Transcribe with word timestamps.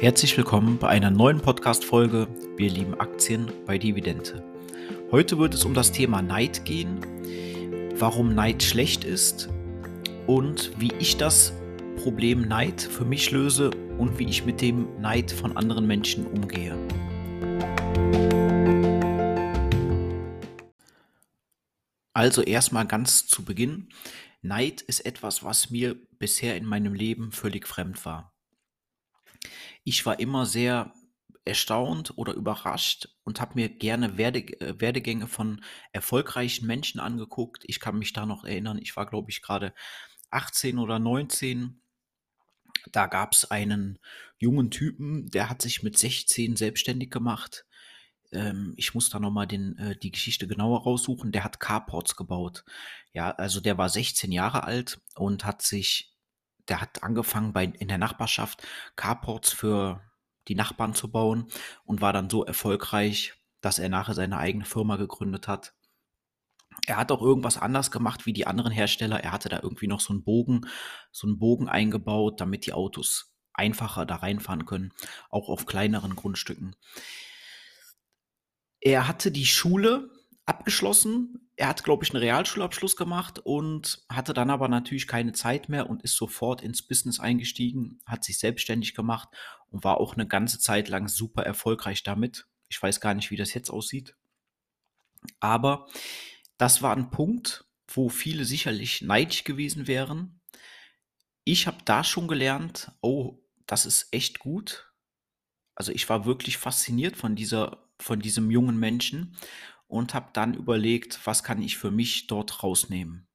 Herzlich 0.00 0.36
willkommen 0.36 0.78
bei 0.78 0.86
einer 0.86 1.10
neuen 1.10 1.40
Podcast-Folge 1.40 2.28
Wir 2.56 2.70
lieben 2.70 3.00
Aktien 3.00 3.50
bei 3.66 3.78
Dividende. 3.78 4.44
Heute 5.10 5.38
wird 5.40 5.54
es 5.54 5.64
um 5.64 5.74
das 5.74 5.90
Thema 5.90 6.22
Neid 6.22 6.64
gehen, 6.64 7.00
warum 7.96 8.32
Neid 8.32 8.62
schlecht 8.62 9.02
ist 9.02 9.48
und 10.28 10.70
wie 10.78 10.92
ich 11.00 11.16
das 11.16 11.52
Problem 11.96 12.42
Neid 12.42 12.80
für 12.80 13.04
mich 13.04 13.32
löse 13.32 13.72
und 13.98 14.20
wie 14.20 14.28
ich 14.28 14.46
mit 14.46 14.60
dem 14.60 14.86
Neid 15.00 15.32
von 15.32 15.56
anderen 15.56 15.88
Menschen 15.88 16.28
umgehe. 16.28 16.78
Also 22.12 22.42
erstmal 22.42 22.86
ganz 22.86 23.26
zu 23.26 23.44
Beginn. 23.44 23.88
Neid 24.42 24.80
ist 24.80 25.04
etwas, 25.04 25.42
was 25.42 25.70
mir 25.70 25.96
bisher 26.20 26.56
in 26.56 26.66
meinem 26.66 26.94
Leben 26.94 27.32
völlig 27.32 27.66
fremd 27.66 28.04
war. 28.06 28.37
Ich 29.88 30.04
war 30.04 30.20
immer 30.20 30.44
sehr 30.44 30.92
erstaunt 31.46 32.12
oder 32.18 32.34
überrascht 32.34 33.08
und 33.24 33.40
habe 33.40 33.54
mir 33.54 33.70
gerne 33.70 34.18
Werde, 34.18 34.40
äh, 34.60 34.78
Werdegänge 34.78 35.26
von 35.26 35.64
erfolgreichen 35.92 36.66
Menschen 36.66 37.00
angeguckt. 37.00 37.64
Ich 37.66 37.80
kann 37.80 37.98
mich 37.98 38.12
da 38.12 38.26
noch 38.26 38.44
erinnern, 38.44 38.76
ich 38.76 38.94
war, 38.98 39.06
glaube 39.06 39.30
ich, 39.30 39.40
gerade 39.40 39.72
18 40.30 40.78
oder 40.78 40.98
19. 40.98 41.80
Da 42.92 43.06
gab 43.06 43.32
es 43.32 43.50
einen 43.50 43.98
jungen 44.36 44.70
Typen, 44.70 45.30
der 45.30 45.48
hat 45.48 45.62
sich 45.62 45.82
mit 45.82 45.96
16 45.96 46.56
selbstständig 46.56 47.10
gemacht. 47.10 47.64
Ähm, 48.30 48.74
ich 48.76 48.92
muss 48.92 49.08
da 49.08 49.18
nochmal 49.18 49.50
äh, 49.50 49.96
die 49.96 50.12
Geschichte 50.12 50.46
genauer 50.46 50.82
raussuchen. 50.82 51.32
Der 51.32 51.44
hat 51.44 51.60
Carports 51.60 52.14
gebaut. 52.14 52.62
Ja, 53.14 53.30
also 53.30 53.60
der 53.60 53.78
war 53.78 53.88
16 53.88 54.32
Jahre 54.32 54.64
alt 54.64 55.00
und 55.14 55.46
hat 55.46 55.62
sich 55.62 56.17
der 56.68 56.80
hat 56.80 57.02
angefangen 57.02 57.52
bei, 57.52 57.64
in 57.64 57.88
der 57.88 57.98
Nachbarschaft 57.98 58.62
Carports 58.96 59.52
für 59.52 60.02
die 60.48 60.54
Nachbarn 60.54 60.94
zu 60.94 61.10
bauen 61.10 61.46
und 61.84 62.00
war 62.00 62.12
dann 62.12 62.30
so 62.30 62.44
erfolgreich, 62.44 63.34
dass 63.60 63.78
er 63.78 63.88
nachher 63.88 64.14
seine 64.14 64.38
eigene 64.38 64.64
Firma 64.64 64.96
gegründet 64.96 65.48
hat. 65.48 65.74
Er 66.86 66.96
hat 66.96 67.10
auch 67.12 67.22
irgendwas 67.22 67.58
anders 67.58 67.90
gemacht 67.90 68.24
wie 68.24 68.32
die 68.32 68.46
anderen 68.46 68.72
Hersteller. 68.72 69.22
Er 69.22 69.32
hatte 69.32 69.48
da 69.48 69.60
irgendwie 69.62 69.88
noch 69.88 70.00
so 70.00 70.12
einen 70.12 70.22
Bogen, 70.22 70.66
so 71.10 71.26
einen 71.26 71.38
Bogen 71.38 71.68
eingebaut, 71.68 72.40
damit 72.40 72.66
die 72.66 72.72
Autos 72.72 73.34
einfacher 73.52 74.06
da 74.06 74.16
reinfahren 74.16 74.64
können, 74.64 74.92
auch 75.30 75.48
auf 75.48 75.66
kleineren 75.66 76.14
Grundstücken. 76.14 76.76
Er 78.80 79.08
hatte 79.08 79.32
die 79.32 79.46
Schule 79.46 80.10
abgeschlossen. 80.46 81.47
Er 81.60 81.66
hat, 81.66 81.82
glaube 81.82 82.04
ich, 82.04 82.14
einen 82.14 82.22
Realschulabschluss 82.22 82.94
gemacht 82.94 83.40
und 83.40 84.04
hatte 84.08 84.32
dann 84.32 84.48
aber 84.48 84.68
natürlich 84.68 85.08
keine 85.08 85.32
Zeit 85.32 85.68
mehr 85.68 85.90
und 85.90 86.04
ist 86.04 86.14
sofort 86.14 86.62
ins 86.62 86.82
Business 86.82 87.18
eingestiegen, 87.18 87.98
hat 88.06 88.22
sich 88.22 88.38
selbstständig 88.38 88.94
gemacht 88.94 89.28
und 89.66 89.82
war 89.82 89.98
auch 89.98 90.14
eine 90.14 90.28
ganze 90.28 90.60
Zeit 90.60 90.88
lang 90.88 91.08
super 91.08 91.42
erfolgreich 91.42 92.04
damit. 92.04 92.46
Ich 92.68 92.80
weiß 92.80 93.00
gar 93.00 93.12
nicht, 93.12 93.32
wie 93.32 93.36
das 93.36 93.54
jetzt 93.54 93.70
aussieht. 93.70 94.14
Aber 95.40 95.88
das 96.58 96.80
war 96.80 96.96
ein 96.96 97.10
Punkt, 97.10 97.64
wo 97.88 98.08
viele 98.08 98.44
sicherlich 98.44 99.02
neidisch 99.02 99.42
gewesen 99.42 99.88
wären. 99.88 100.40
Ich 101.42 101.66
habe 101.66 101.78
da 101.84 102.04
schon 102.04 102.28
gelernt, 102.28 102.92
oh, 103.00 103.42
das 103.66 103.84
ist 103.84 104.12
echt 104.12 104.38
gut. 104.38 104.92
Also 105.74 105.90
ich 105.90 106.08
war 106.08 106.24
wirklich 106.24 106.56
fasziniert 106.56 107.16
von 107.16 107.34
dieser, 107.34 107.88
von 107.98 108.20
diesem 108.20 108.48
jungen 108.52 108.78
Menschen 108.78 109.36
und 109.88 110.14
habe 110.14 110.30
dann 110.32 110.54
überlegt, 110.54 111.18
was 111.24 111.42
kann 111.42 111.60
ich 111.60 111.76
für 111.76 111.90
mich 111.90 112.28
dort 112.28 112.62
rausnehmen. 112.62 113.26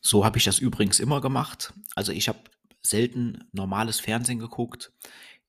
So 0.00 0.24
habe 0.24 0.38
ich 0.38 0.44
das 0.44 0.60
übrigens 0.60 1.00
immer 1.00 1.20
gemacht. 1.20 1.72
Also 1.96 2.12
ich 2.12 2.28
habe 2.28 2.38
selten 2.82 3.48
normales 3.52 3.98
Fernsehen 3.98 4.38
geguckt. 4.38 4.92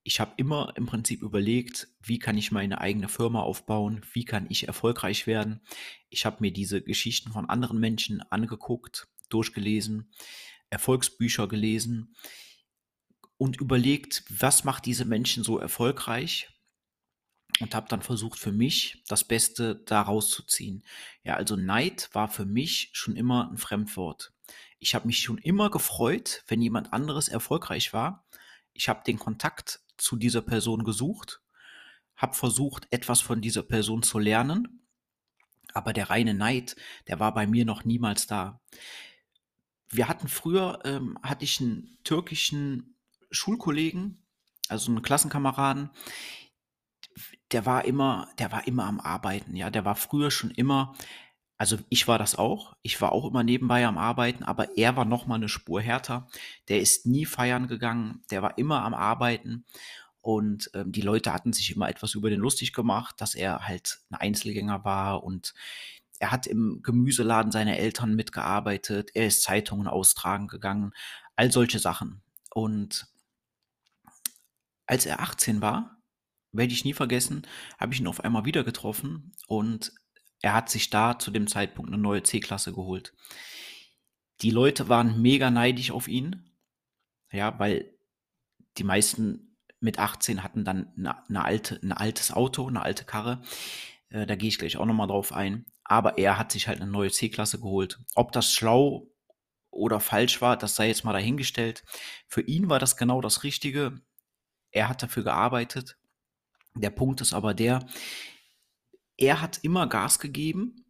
Ich 0.04 0.20
habe 0.20 0.34
immer 0.38 0.74
im 0.76 0.88
Prinzip 0.88 1.22
überlegt, 1.22 1.88
wie 2.02 2.18
kann 2.18 2.38
ich 2.38 2.52
meine 2.52 2.82
eigene 2.82 3.10
Firma 3.10 3.42
aufbauen, 3.42 4.02
wie 4.14 4.26
kann 4.26 4.48
ich 4.50 4.68
erfolgreich 4.68 5.28
werden. 5.28 5.62
Ich 6.10 6.26
habe 6.26 6.38
mir 6.40 6.52
diese 6.52 6.82
Geschichten 6.82 7.32
von 7.32 7.48
anderen 7.48 7.80
Menschen 7.80 8.22
angeguckt, 8.32 9.08
durchgelesen, 9.30 10.12
Erfolgsbücher 10.70 11.48
gelesen 11.48 12.16
und 13.38 13.58
überlegt, 13.58 14.24
was 14.30 14.64
macht 14.64 14.86
diese 14.86 15.06
Menschen 15.06 15.44
so 15.44 15.60
erfolgreich 15.60 16.50
und 17.60 17.76
habe 17.76 17.88
dann 17.90 18.02
versucht 18.02 18.40
für 18.40 18.52
mich 18.52 19.04
das 19.08 19.24
Beste 19.24 19.76
daraus 19.76 20.30
zu 20.30 20.44
ziehen. 20.44 20.84
Ja, 21.24 21.36
also 21.36 21.56
Neid 21.56 22.10
war 22.14 22.28
für 22.28 22.46
mich 22.46 22.90
schon 22.94 23.16
immer 23.16 23.50
ein 23.52 23.58
Fremdwort. 23.58 24.32
Ich 24.80 24.96
habe 24.96 25.08
mich 25.08 25.20
schon 25.20 25.38
immer 25.38 25.70
gefreut, 25.70 26.44
wenn 26.48 26.62
jemand 26.62 26.94
anderes 26.94 27.28
erfolgreich 27.28 27.94
war. 27.94 28.26
Ich 28.74 28.88
habe 28.88 29.04
den 29.06 29.20
Kontakt 29.20 29.82
zu 29.98 30.16
dieser 30.16 30.42
Person 30.42 30.84
gesucht, 30.84 31.42
habe 32.16 32.34
versucht, 32.34 32.88
etwas 32.92 33.22
von 33.22 33.42
dieser 33.42 33.64
Person 33.64 34.04
zu 34.04 34.20
lernen, 34.20 34.82
aber 35.74 35.94
der 35.94 36.10
reine 36.10 36.34
Neid, 36.34 36.76
der 37.08 37.20
war 37.20 37.34
bei 37.34 37.46
mir 37.46 37.66
noch 37.66 37.84
niemals 37.84 38.28
da. 38.28 38.62
Wir 39.90 40.08
hatten 40.08 40.28
früher, 40.28 40.80
ähm, 40.86 41.18
hatte 41.24 41.44
ich 41.44 41.60
einen 41.60 41.98
türkischen 42.04 42.96
Schulkollegen, 43.32 44.24
also 44.68 44.92
einen 44.92 45.02
Klassenkameraden, 45.02 45.90
der 47.52 47.66
war 47.66 47.86
immer, 47.86 48.30
der 48.40 48.52
war 48.52 48.68
immer 48.68 48.86
am 48.86 49.00
Arbeiten, 49.00 49.56
ja. 49.56 49.70
Der 49.70 49.86
war 49.86 49.96
früher 49.96 50.32
schon 50.32 50.52
immer, 50.52 50.96
also 51.58 51.78
ich 51.90 52.08
war 52.08 52.18
das 52.20 52.36
auch. 52.36 52.76
Ich 52.82 53.02
war 53.02 53.12
auch 53.12 53.26
immer 53.26 53.44
nebenbei 53.44 53.86
am 53.86 53.98
Arbeiten, 53.98 54.44
aber 54.44 54.78
er 54.78 54.96
war 54.96 55.06
noch 55.06 55.28
mal 55.28 55.36
eine 55.36 55.50
Spur 55.50 55.82
härter. 55.82 56.28
Der 56.70 56.80
ist 56.80 57.06
nie 57.06 57.26
feiern 57.26 57.68
gegangen, 57.68 58.24
der 58.32 58.42
war 58.42 58.58
immer 58.58 58.84
am 58.84 58.94
Arbeiten 58.94 59.66
und 60.22 60.70
ähm, 60.74 60.92
die 60.92 61.02
Leute 61.02 61.34
hatten 61.34 61.54
sich 61.54 61.76
immer 61.76 61.90
etwas 61.90 62.16
über 62.16 62.30
den 62.30 62.40
lustig 62.40 62.74
gemacht, 62.74 63.16
dass 63.20 63.36
er 63.36 63.68
halt 63.68 64.00
ein 64.10 64.16
Einzelgänger 64.16 64.84
war 64.84 65.24
und 65.24 65.54
er 66.20 66.32
hat 66.32 66.48
im 66.48 66.82
Gemüseladen 66.84 67.52
seiner 67.52 67.78
Eltern 67.78 68.16
mitgearbeitet, 68.16 69.12
er 69.14 69.28
ist 69.28 69.42
Zeitungen 69.42 69.88
austragen 69.88 70.48
gegangen, 70.48 70.92
all 71.36 71.52
solche 71.52 71.80
Sachen. 71.80 72.22
Und 72.54 73.08
als 74.86 75.06
er 75.06 75.22
18 75.22 75.62
war, 75.62 75.99
werde 76.52 76.74
ich 76.74 76.86
nie 76.86 76.94
vergessen, 76.94 77.46
habe 77.78 77.94
ich 77.94 78.00
ihn 78.00 78.08
auf 78.08 78.24
einmal 78.24 78.46
wieder 78.46 78.64
getroffen 78.64 79.32
und 79.48 79.94
er 80.42 80.54
hat 80.54 80.70
sich 80.70 80.90
da 80.90 81.20
zu 81.20 81.32
dem 81.32 81.48
Zeitpunkt 81.48 81.92
eine 81.92 82.02
neue 82.02 82.24
C-Klasse 82.24 82.74
geholt. 82.74 83.14
Die 84.42 84.52
Leute 84.52 84.88
waren 84.88 85.22
mega 85.22 85.52
neidisch 85.52 85.92
auf 85.92 86.08
ihn, 86.08 86.50
ja, 87.32 87.60
weil 87.60 87.94
die 88.78 88.84
meisten 88.84 89.58
mit 89.82 90.00
18 90.00 90.44
hatten 90.44 90.64
dann 90.64 90.94
eine, 90.98 91.28
eine 91.28 91.46
alte, 91.46 91.80
ein 91.84 91.92
altes 91.92 92.32
Auto, 92.32 92.68
eine 92.68 92.82
alte 92.82 93.06
Karre. 93.06 93.42
Äh, 94.10 94.26
da 94.26 94.36
gehe 94.36 94.50
ich 94.50 94.58
gleich 94.58 94.78
auch 94.78 94.86
nochmal 94.86 95.08
drauf 95.08 95.34
ein. 95.34 95.66
Aber 95.84 96.18
er 96.18 96.38
hat 96.38 96.52
sich 96.52 96.68
halt 96.68 96.82
eine 96.82 96.90
neue 96.90 97.12
C-Klasse 97.12 97.60
geholt. 97.60 98.00
Ob 98.16 98.32
das 98.32 98.54
schlau 98.54 99.08
oder 99.72 100.00
falsch 100.00 100.42
war, 100.42 100.58
das 100.58 100.76
sei 100.76 100.88
jetzt 100.88 101.04
mal 101.04 101.14
dahingestellt. 101.14 101.84
Für 102.28 102.42
ihn 102.42 102.70
war 102.70 102.80
das 102.80 102.98
genau 102.98 103.22
das 103.22 103.44
Richtige. 103.44 104.02
Er 104.72 104.90
hat 104.90 105.02
dafür 105.04 105.24
gearbeitet 105.24 105.99
der 106.82 106.90
Punkt 106.92 107.22
ist 107.22 107.34
aber 107.34 107.54
der, 107.54 107.86
er 109.18 109.42
hat 109.42 109.60
immer 109.64 109.88
Gas 109.88 110.20
gegeben 110.20 110.86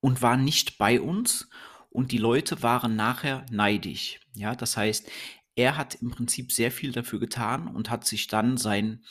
und 0.00 0.22
war 0.22 0.36
nicht 0.36 0.78
bei 0.78 1.00
uns 1.00 1.48
und 1.90 2.12
die 2.12 2.18
Leute 2.18 2.62
waren 2.62 2.96
nachher 2.96 3.44
neidisch. 3.50 4.20
Ja, 4.34 4.54
das 4.54 4.76
heißt, 4.76 5.10
er 5.56 5.76
hat 5.76 5.96
im 5.96 6.10
Prinzip 6.10 6.52
sehr 6.52 6.70
viel 6.70 6.92
dafür 6.92 7.18
getan 7.18 7.68
und 7.68 7.90
hat 7.90 8.06
sich 8.06 8.28
dann 8.28 8.56
sein, 8.56 9.04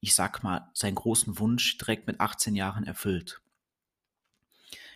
ich 0.00 0.14
sag 0.14 0.42
mal, 0.42 0.70
seinen 0.74 0.96
großen 0.96 1.38
Wunsch 1.38 1.78
direkt 1.78 2.06
mit 2.06 2.20
18 2.20 2.54
Jahren 2.54 2.84
erfüllt. 2.84 3.40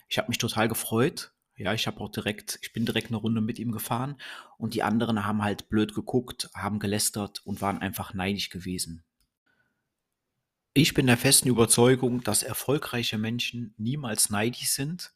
Ich 0.09 0.19
habe 0.19 0.28
mich 0.28 0.38
total 0.38 0.69
gefreut. 0.69 1.32
Ja, 1.56 1.75
ich 1.75 1.86
habe 1.86 2.00
auch 2.00 2.10
direkt, 2.10 2.59
ich 2.62 2.72
bin 2.72 2.86
direkt 2.86 3.09
eine 3.09 3.16
Runde 3.16 3.41
mit 3.41 3.59
ihm 3.59 3.72
gefahren 3.72 4.16
und 4.59 4.74
die 4.74 4.83
anderen 4.83 5.24
haben 5.24 5.42
halt 5.42 5.68
blöd 5.71 5.92
geguckt, 5.94 6.51
haben 6.54 6.78
gelästert 6.78 7.44
und 7.44 7.60
waren 7.60 7.78
einfach 7.78 8.15
neidisch 8.15 8.48
gewesen. 8.48 9.03
Ich 10.80 10.95
bin 10.95 11.09
der 11.09 11.16
festen 11.16 11.48
Überzeugung, 11.48 12.22
dass 12.22 12.45
erfolgreiche 12.45 13.19
Menschen 13.19 13.75
niemals 13.78 14.30
neidisch 14.30 14.69
sind. 14.69 15.13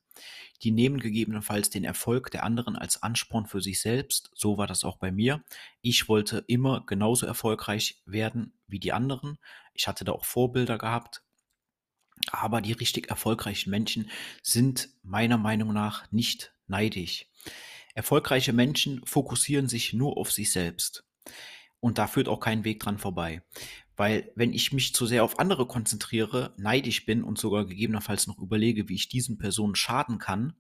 Die 0.65 0.73
nehmen 0.73 0.99
gegebenenfalls 0.99 1.71
den 1.71 1.85
Erfolg 1.85 2.33
der 2.33 2.43
anderen 2.43 2.75
als 2.75 3.05
Ansporn 3.05 3.47
für 3.47 3.63
sich 3.63 3.81
selbst. 3.81 4.33
So 4.35 4.59
war 4.59 4.67
das 4.67 4.83
auch 4.83 4.97
bei 4.97 5.13
mir. 5.13 5.45
Ich 5.81 6.09
wollte 6.09 6.43
immer 6.49 6.85
genauso 6.85 7.27
erfolgreich 7.27 8.03
werden 8.07 8.55
wie 8.67 8.81
die 8.81 8.93
anderen. 8.93 9.39
Ich 9.73 9.87
hatte 9.87 10.05
da 10.05 10.11
auch 10.11 10.25
Vorbilder 10.25 10.79
gehabt. 10.79 11.23
Aber 12.33 12.61
die 12.61 12.73
richtig 12.73 13.09
erfolgreichen 13.09 13.71
Menschen 13.71 14.11
sind 14.43 14.89
meiner 15.05 15.39
Meinung 15.39 15.73
nach 15.73 16.11
nicht 16.11 16.53
neidisch. 16.67 17.29
Erfolgreiche 17.95 18.53
Menschen 18.53 19.07
fokussieren 19.07 19.69
sich 19.69 19.93
nur 19.93 20.17
auf 20.17 20.33
sich 20.33 20.51
selbst. 20.51 21.05
Und 21.79 21.99
da 21.99 22.09
führt 22.09 22.27
auch 22.27 22.41
kein 22.41 22.65
Weg 22.65 22.81
dran 22.81 22.99
vorbei. 22.99 23.43
Weil 24.03 24.33
wenn 24.35 24.53
ich 24.53 24.73
mich 24.73 24.97
zu 24.97 25.07
sehr 25.07 25.23
auf 25.23 25.39
andere 25.39 25.65
konzentriere, 25.65 26.55
neidisch 26.57 27.07
bin 27.07 27.23
und 27.23 27.39
sogar 27.39 27.67
gegebenenfalls 27.67 28.27
noch 28.27 28.41
überlege, 28.41 28.89
wie 28.89 28.97
ich 28.97 29.09
diesen 29.09 29.39
Personen 29.39 29.77
schaden 29.77 30.19
kann, 30.19 30.55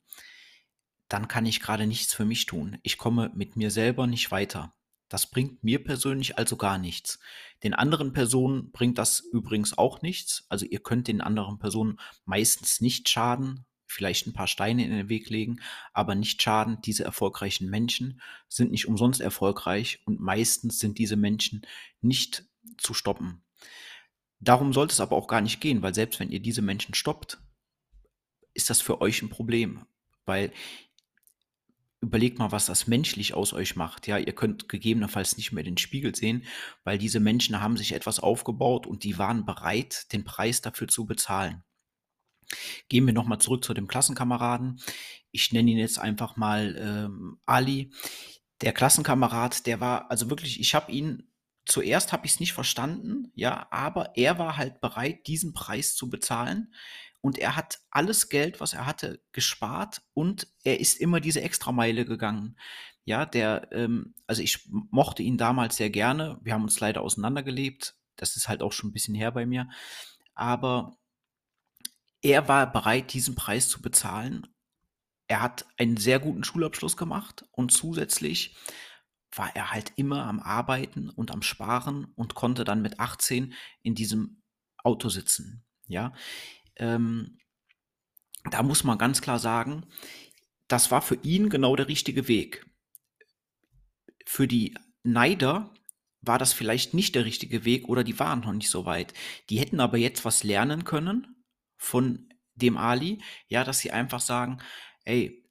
dann 1.08 1.26
kann 1.26 1.44
ich 1.44 1.58
gerade 1.58 1.88
nichts 1.88 2.14
für 2.14 2.24
mich 2.24 2.46
tun. 2.46 2.78
Ich 2.84 2.98
komme 2.98 3.32
mit 3.34 3.56
mir 3.56 3.72
selber 3.72 4.06
nicht 4.06 4.30
weiter. 4.30 4.76
Das 5.08 5.28
bringt 5.28 5.64
mir 5.64 5.82
persönlich 5.82 6.38
also 6.38 6.56
gar 6.56 6.78
nichts. 6.78 7.18
Den 7.64 7.74
anderen 7.74 8.12
Personen 8.12 8.70
bringt 8.70 8.96
das 8.96 9.18
übrigens 9.18 9.76
auch 9.76 10.02
nichts. 10.02 10.46
Also 10.48 10.64
ihr 10.64 10.78
könnt 10.78 11.08
den 11.08 11.20
anderen 11.20 11.58
Personen 11.58 11.98
meistens 12.24 12.80
nicht 12.80 13.08
schaden, 13.08 13.66
vielleicht 13.88 14.28
ein 14.28 14.34
paar 14.34 14.46
Steine 14.46 14.84
in 14.84 14.92
den 14.92 15.08
Weg 15.08 15.30
legen, 15.30 15.60
aber 15.92 16.14
nicht 16.14 16.40
schaden. 16.40 16.78
Diese 16.84 17.02
erfolgreichen 17.02 17.68
Menschen 17.68 18.20
sind 18.46 18.70
nicht 18.70 18.86
umsonst 18.86 19.20
erfolgreich 19.20 20.00
und 20.04 20.20
meistens 20.20 20.78
sind 20.78 20.98
diese 20.98 21.16
Menschen 21.16 21.66
nicht 22.00 22.44
zu 22.78 22.94
stoppen. 22.94 23.42
Darum 24.40 24.72
sollte 24.72 24.92
es 24.92 25.00
aber 25.00 25.16
auch 25.16 25.28
gar 25.28 25.40
nicht 25.40 25.60
gehen, 25.60 25.82
weil 25.82 25.94
selbst 25.94 26.18
wenn 26.18 26.30
ihr 26.30 26.40
diese 26.40 26.62
Menschen 26.62 26.94
stoppt, 26.94 27.38
ist 28.54 28.70
das 28.70 28.80
für 28.80 29.00
euch 29.00 29.22
ein 29.22 29.28
Problem, 29.28 29.86
weil 30.24 30.52
überlegt 32.02 32.38
mal, 32.38 32.50
was 32.50 32.66
das 32.66 32.88
menschlich 32.88 33.32
aus 33.32 33.52
euch 33.52 33.76
macht. 33.76 34.08
Ja, 34.08 34.18
ihr 34.18 34.34
könnt 34.34 34.68
gegebenenfalls 34.68 35.36
nicht 35.36 35.52
mehr 35.52 35.62
den 35.62 35.78
Spiegel 35.78 36.14
sehen, 36.14 36.44
weil 36.82 36.98
diese 36.98 37.20
Menschen 37.20 37.60
haben 37.60 37.76
sich 37.76 37.92
etwas 37.92 38.18
aufgebaut 38.18 38.86
und 38.86 39.04
die 39.04 39.18
waren 39.18 39.46
bereit, 39.46 40.12
den 40.12 40.24
Preis 40.24 40.60
dafür 40.60 40.88
zu 40.88 41.06
bezahlen. 41.06 41.62
Gehen 42.88 43.06
wir 43.06 43.14
nochmal 43.14 43.38
zurück 43.38 43.64
zu 43.64 43.72
dem 43.72 43.86
Klassenkameraden. 43.86 44.80
Ich 45.30 45.52
nenne 45.52 45.70
ihn 45.70 45.78
jetzt 45.78 45.98
einfach 45.98 46.36
mal 46.36 46.76
ähm, 46.76 47.38
Ali. 47.46 47.92
Der 48.60 48.72
Klassenkamerad, 48.72 49.66
der 49.66 49.80
war, 49.80 50.10
also 50.10 50.28
wirklich, 50.28 50.60
ich 50.60 50.74
habe 50.74 50.90
ihn, 50.92 51.31
zuerst 51.64 52.12
habe 52.12 52.26
ich 52.26 52.32
es 52.32 52.40
nicht 52.40 52.52
verstanden, 52.52 53.30
ja, 53.34 53.66
aber 53.70 54.16
er 54.16 54.38
war 54.38 54.56
halt 54.56 54.80
bereit, 54.80 55.26
diesen 55.26 55.52
Preis 55.52 55.94
zu 55.94 56.10
bezahlen 56.10 56.72
und 57.20 57.38
er 57.38 57.56
hat 57.56 57.80
alles 57.90 58.28
Geld, 58.28 58.60
was 58.60 58.72
er 58.72 58.84
hatte, 58.86 59.22
gespart 59.32 60.02
und 60.12 60.48
er 60.64 60.80
ist 60.80 61.00
immer 61.00 61.20
diese 61.20 61.40
Extrameile 61.40 62.04
gegangen. 62.04 62.56
Ja, 63.04 63.26
der, 63.26 63.68
ähm, 63.72 64.14
also 64.26 64.42
ich 64.42 64.68
mochte 64.70 65.22
ihn 65.22 65.36
damals 65.36 65.76
sehr 65.76 65.90
gerne. 65.90 66.38
Wir 66.42 66.54
haben 66.54 66.62
uns 66.62 66.78
leider 66.80 67.00
auseinandergelebt. 67.00 67.96
Das 68.16 68.36
ist 68.36 68.48
halt 68.48 68.62
auch 68.62 68.72
schon 68.72 68.90
ein 68.90 68.92
bisschen 68.92 69.14
her 69.14 69.32
bei 69.32 69.44
mir. 69.44 69.68
Aber 70.34 70.96
er 72.22 72.46
war 72.48 72.70
bereit, 72.70 73.12
diesen 73.12 73.34
Preis 73.34 73.68
zu 73.68 73.82
bezahlen. 73.82 74.46
Er 75.26 75.42
hat 75.42 75.66
einen 75.78 75.96
sehr 75.96 76.20
guten 76.20 76.44
Schulabschluss 76.44 76.96
gemacht 76.96 77.44
und 77.50 77.72
zusätzlich 77.72 78.56
war 79.34 79.54
er 79.56 79.70
halt 79.70 79.92
immer 79.96 80.26
am 80.26 80.40
Arbeiten 80.40 81.08
und 81.10 81.30
am 81.30 81.42
Sparen 81.42 82.12
und 82.16 82.34
konnte 82.34 82.64
dann 82.64 82.82
mit 82.82 83.00
18 83.00 83.54
in 83.82 83.94
diesem 83.94 84.42
Auto 84.78 85.08
sitzen. 85.08 85.64
Ja, 85.86 86.12
ähm, 86.76 87.38
da 88.50 88.62
muss 88.62 88.84
man 88.84 88.98
ganz 88.98 89.20
klar 89.22 89.38
sagen, 89.38 89.86
das 90.68 90.90
war 90.90 91.02
für 91.02 91.18
ihn 91.22 91.48
genau 91.48 91.76
der 91.76 91.88
richtige 91.88 92.28
Weg. 92.28 92.66
Für 94.26 94.48
die 94.48 94.74
Neider 95.02 95.72
war 96.20 96.38
das 96.38 96.52
vielleicht 96.52 96.94
nicht 96.94 97.14
der 97.14 97.24
richtige 97.24 97.64
Weg 97.64 97.88
oder 97.88 98.04
die 98.04 98.18
waren 98.18 98.40
noch 98.40 98.52
nicht 98.52 98.70
so 98.70 98.84
weit. 98.84 99.12
Die 99.50 99.58
hätten 99.58 99.80
aber 99.80 99.98
jetzt 99.98 100.24
was 100.24 100.44
lernen 100.44 100.84
können 100.84 101.44
von 101.76 102.28
dem 102.54 102.76
Ali, 102.76 103.22
ja, 103.48 103.64
dass 103.64 103.80
sie 103.80 103.90
einfach 103.90 104.20
sagen, 104.20 104.58
ey, 105.04 105.44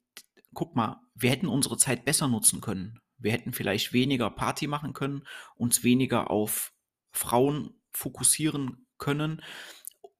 guck 0.54 0.74
mal, 0.74 1.00
wir 1.14 1.30
hätten 1.30 1.46
unsere 1.46 1.76
Zeit 1.76 2.04
besser 2.04 2.28
nutzen 2.28 2.60
können. 2.60 3.00
Wir 3.22 3.32
hätten 3.32 3.52
vielleicht 3.52 3.92
weniger 3.92 4.30
Party 4.30 4.66
machen 4.66 4.92
können, 4.92 5.26
uns 5.56 5.82
weniger 5.82 6.30
auf 6.30 6.72
Frauen 7.12 7.74
fokussieren 7.90 8.86
können 8.98 9.42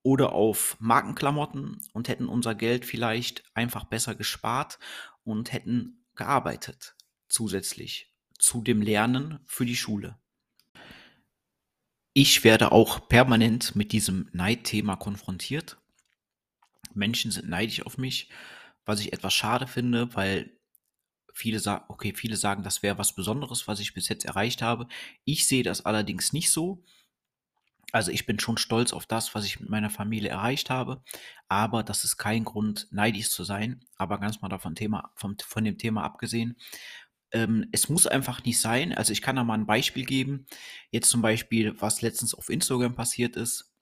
oder 0.02 0.32
auf 0.32 0.76
Markenklamotten 0.80 1.80
und 1.92 2.08
hätten 2.08 2.26
unser 2.26 2.54
Geld 2.54 2.84
vielleicht 2.84 3.44
einfach 3.54 3.84
besser 3.84 4.14
gespart 4.14 4.78
und 5.24 5.52
hätten 5.52 6.04
gearbeitet 6.14 6.96
zusätzlich 7.28 8.12
zu 8.38 8.62
dem 8.62 8.82
Lernen 8.82 9.40
für 9.46 9.64
die 9.64 9.76
Schule. 9.76 10.18
Ich 12.12 12.44
werde 12.44 12.72
auch 12.72 13.08
permanent 13.08 13.74
mit 13.74 13.92
diesem 13.92 14.28
Neidthema 14.32 14.96
konfrontiert. 14.96 15.80
Menschen 16.92 17.30
sind 17.30 17.48
neidisch 17.48 17.86
auf 17.86 17.96
mich, 17.96 18.28
was 18.84 19.00
ich 19.00 19.12
etwas 19.14 19.32
schade 19.32 19.66
finde, 19.66 20.14
weil 20.14 20.58
viele 21.32 21.58
sagen, 21.58 21.84
okay, 21.88 22.14
viele 22.14 22.36
sagen, 22.36 22.62
das 22.62 22.82
wäre 22.82 22.98
was 22.98 23.14
Besonderes, 23.14 23.66
was 23.68 23.80
ich 23.80 23.94
bis 23.94 24.08
jetzt 24.08 24.24
erreicht 24.24 24.62
habe. 24.62 24.86
Ich 25.24 25.46
sehe 25.48 25.62
das 25.62 25.84
allerdings 25.84 26.32
nicht 26.32 26.50
so. 26.50 26.84
Also 27.92 28.10
ich 28.10 28.24
bin 28.24 28.40
schon 28.40 28.56
stolz 28.56 28.92
auf 28.94 29.04
das, 29.04 29.34
was 29.34 29.44
ich 29.44 29.60
mit 29.60 29.68
meiner 29.68 29.90
Familie 29.90 30.30
erreicht 30.30 30.70
habe, 30.70 31.02
aber 31.48 31.82
das 31.82 32.04
ist 32.04 32.16
kein 32.16 32.44
Grund, 32.44 32.88
neidisch 32.90 33.30
zu 33.30 33.44
sein. 33.44 33.84
Aber 33.96 34.18
ganz 34.18 34.40
mal 34.40 34.48
davon 34.48 34.74
Thema, 34.74 35.12
vom, 35.14 35.36
von 35.44 35.64
dem 35.64 35.76
Thema 35.76 36.02
abgesehen, 36.02 36.56
ähm, 37.32 37.68
es 37.72 37.88
muss 37.88 38.06
einfach 38.06 38.44
nicht 38.44 38.60
sein. 38.60 38.94
Also 38.94 39.12
ich 39.12 39.22
kann 39.22 39.36
da 39.36 39.44
mal 39.44 39.54
ein 39.54 39.66
Beispiel 39.66 40.04
geben. 40.04 40.46
Jetzt 40.90 41.10
zum 41.10 41.22
Beispiel, 41.22 41.80
was 41.80 42.02
letztens 42.02 42.34
auf 42.34 42.48
Instagram 42.48 42.94
passiert 42.94 43.36
ist. 43.36 43.74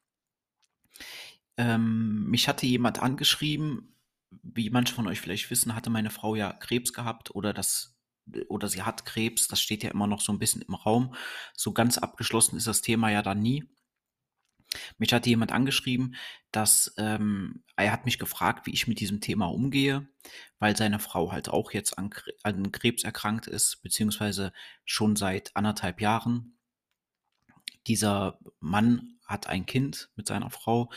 Ähm, 1.56 2.24
mich 2.30 2.48
hatte 2.48 2.66
jemand 2.66 3.02
angeschrieben, 3.02 3.94
wie 4.30 4.70
manche 4.70 4.94
von 4.94 5.06
euch 5.06 5.20
vielleicht 5.20 5.50
wissen, 5.50 5.74
hatte 5.74 5.90
meine 5.90 6.10
Frau 6.10 6.34
ja 6.34 6.52
Krebs 6.52 6.92
gehabt 6.92 7.34
oder 7.34 7.52
das 7.52 7.96
oder 8.48 8.68
sie 8.68 8.82
hat 8.82 9.06
Krebs, 9.06 9.48
das 9.48 9.60
steht 9.60 9.82
ja 9.82 9.90
immer 9.90 10.06
noch 10.06 10.20
so 10.20 10.32
ein 10.32 10.38
bisschen 10.38 10.62
im 10.62 10.74
Raum. 10.74 11.14
So 11.56 11.72
ganz 11.72 11.98
abgeschlossen 11.98 12.56
ist 12.56 12.66
das 12.66 12.82
Thema 12.82 13.10
ja 13.10 13.22
dann 13.22 13.40
nie. 13.40 13.68
Mich 14.98 15.12
hatte 15.12 15.28
jemand 15.28 15.50
angeschrieben, 15.50 16.14
dass 16.52 16.94
ähm, 16.96 17.64
er 17.76 17.90
hat 17.90 18.04
mich 18.04 18.20
gefragt, 18.20 18.66
wie 18.66 18.72
ich 18.72 18.86
mit 18.86 19.00
diesem 19.00 19.20
Thema 19.20 19.46
umgehe, 19.46 20.08
weil 20.60 20.76
seine 20.76 21.00
Frau 21.00 21.32
halt 21.32 21.48
auch 21.48 21.72
jetzt 21.72 21.98
an, 21.98 22.10
an 22.44 22.70
Krebs 22.70 23.02
erkrankt 23.02 23.48
ist, 23.48 23.82
beziehungsweise 23.82 24.52
schon 24.84 25.16
seit 25.16 25.56
anderthalb 25.56 26.00
Jahren. 26.00 26.56
Dieser 27.88 28.38
Mann 28.60 29.18
hat 29.26 29.48
ein 29.48 29.66
Kind 29.66 30.10
mit 30.14 30.28
seiner 30.28 30.50
Frau. 30.50 30.90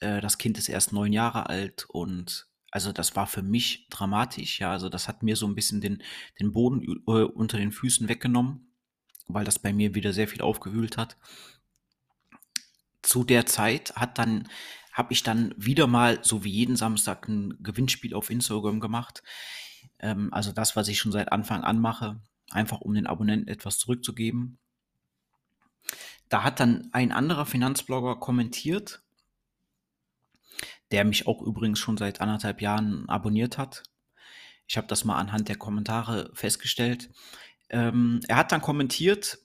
Äh, 0.00 0.20
das 0.20 0.38
Kind 0.38 0.58
ist 0.58 0.68
erst 0.68 0.92
neun 0.92 1.12
Jahre 1.12 1.48
alt 1.48 1.86
und 1.88 2.48
also 2.70 2.92
das 2.92 3.16
war 3.16 3.26
für 3.26 3.42
mich 3.42 3.88
dramatisch. 3.88 4.60
Ja, 4.60 4.72
also 4.72 4.88
das 4.88 5.08
hat 5.08 5.22
mir 5.22 5.36
so 5.36 5.46
ein 5.46 5.54
bisschen 5.54 5.80
den, 5.80 6.02
den 6.40 6.52
Boden 6.52 6.82
äh, 7.06 7.10
unter 7.10 7.58
den 7.58 7.72
Füßen 7.72 8.08
weggenommen, 8.08 8.72
weil 9.28 9.44
das 9.44 9.58
bei 9.58 9.72
mir 9.72 9.94
wieder 9.94 10.12
sehr 10.12 10.28
viel 10.28 10.42
aufgewühlt 10.42 10.96
hat 10.96 11.16
zu 13.06 13.24
der 13.24 13.46
Zeit 13.46 13.94
hat 13.96 14.18
dann 14.18 14.48
habe 14.92 15.12
ich 15.12 15.22
dann 15.22 15.54
wieder 15.58 15.86
mal, 15.86 16.20
so 16.22 16.42
wie 16.42 16.50
jeden 16.50 16.74
Samstag, 16.74 17.28
ein 17.28 17.58
Gewinnspiel 17.62 18.14
auf 18.14 18.30
Instagram 18.30 18.80
gemacht. 18.80 19.22
Ähm, 19.98 20.32
also 20.32 20.52
das, 20.52 20.74
was 20.74 20.88
ich 20.88 20.98
schon 20.98 21.12
seit 21.12 21.32
Anfang 21.32 21.62
an 21.64 21.78
mache, 21.78 22.18
einfach 22.50 22.80
um 22.80 22.94
den 22.94 23.06
Abonnenten 23.06 23.48
etwas 23.48 23.78
zurückzugeben. 23.78 24.58
Da 26.30 26.44
hat 26.44 26.60
dann 26.60 26.88
ein 26.92 27.12
anderer 27.12 27.44
Finanzblogger 27.44 28.16
kommentiert, 28.16 29.02
der 30.90 31.04
mich 31.04 31.26
auch 31.26 31.42
übrigens 31.42 31.78
schon 31.78 31.96
seit 31.96 32.20
anderthalb 32.20 32.60
Jahren 32.60 33.08
abonniert 33.08 33.58
hat. 33.58 33.82
Ich 34.68 34.76
habe 34.76 34.86
das 34.86 35.04
mal 35.04 35.16
anhand 35.16 35.48
der 35.48 35.56
Kommentare 35.56 36.30
festgestellt. 36.34 37.10
Ähm, 37.68 38.20
er 38.28 38.36
hat 38.36 38.52
dann 38.52 38.60
kommentiert, 38.62 39.38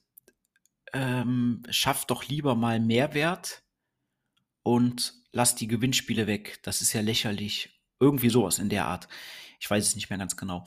ähm, 0.92 1.62
schafft 1.70 2.10
doch 2.10 2.26
lieber 2.26 2.54
mal 2.54 2.80
Mehrwert 2.80 3.62
und 4.62 5.14
lasst 5.32 5.60
die 5.60 5.68
Gewinnspiele 5.68 6.26
weg. 6.26 6.60
Das 6.62 6.82
ist 6.82 6.92
ja 6.92 7.00
lächerlich. 7.00 7.80
Irgendwie 7.98 8.30
sowas 8.30 8.58
in 8.58 8.68
der 8.68 8.86
Art. 8.86 9.08
Ich 9.60 9.70
weiß 9.70 9.86
es 9.86 9.94
nicht 9.94 10.10
mehr 10.10 10.18
ganz 10.18 10.36
genau. 10.36 10.64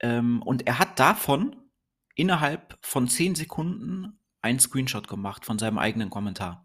Ähm, 0.00 0.40
und 0.42 0.66
er 0.66 0.78
hat 0.78 0.98
davon 0.98 1.56
innerhalb 2.14 2.78
von 2.80 3.06
10 3.06 3.34
Sekunden 3.34 4.18
einen 4.40 4.58
Screenshot 4.58 5.08
gemacht 5.08 5.44
von 5.44 5.58
seinem 5.58 5.78
eigenen 5.78 6.08
Kommentar. 6.08 6.64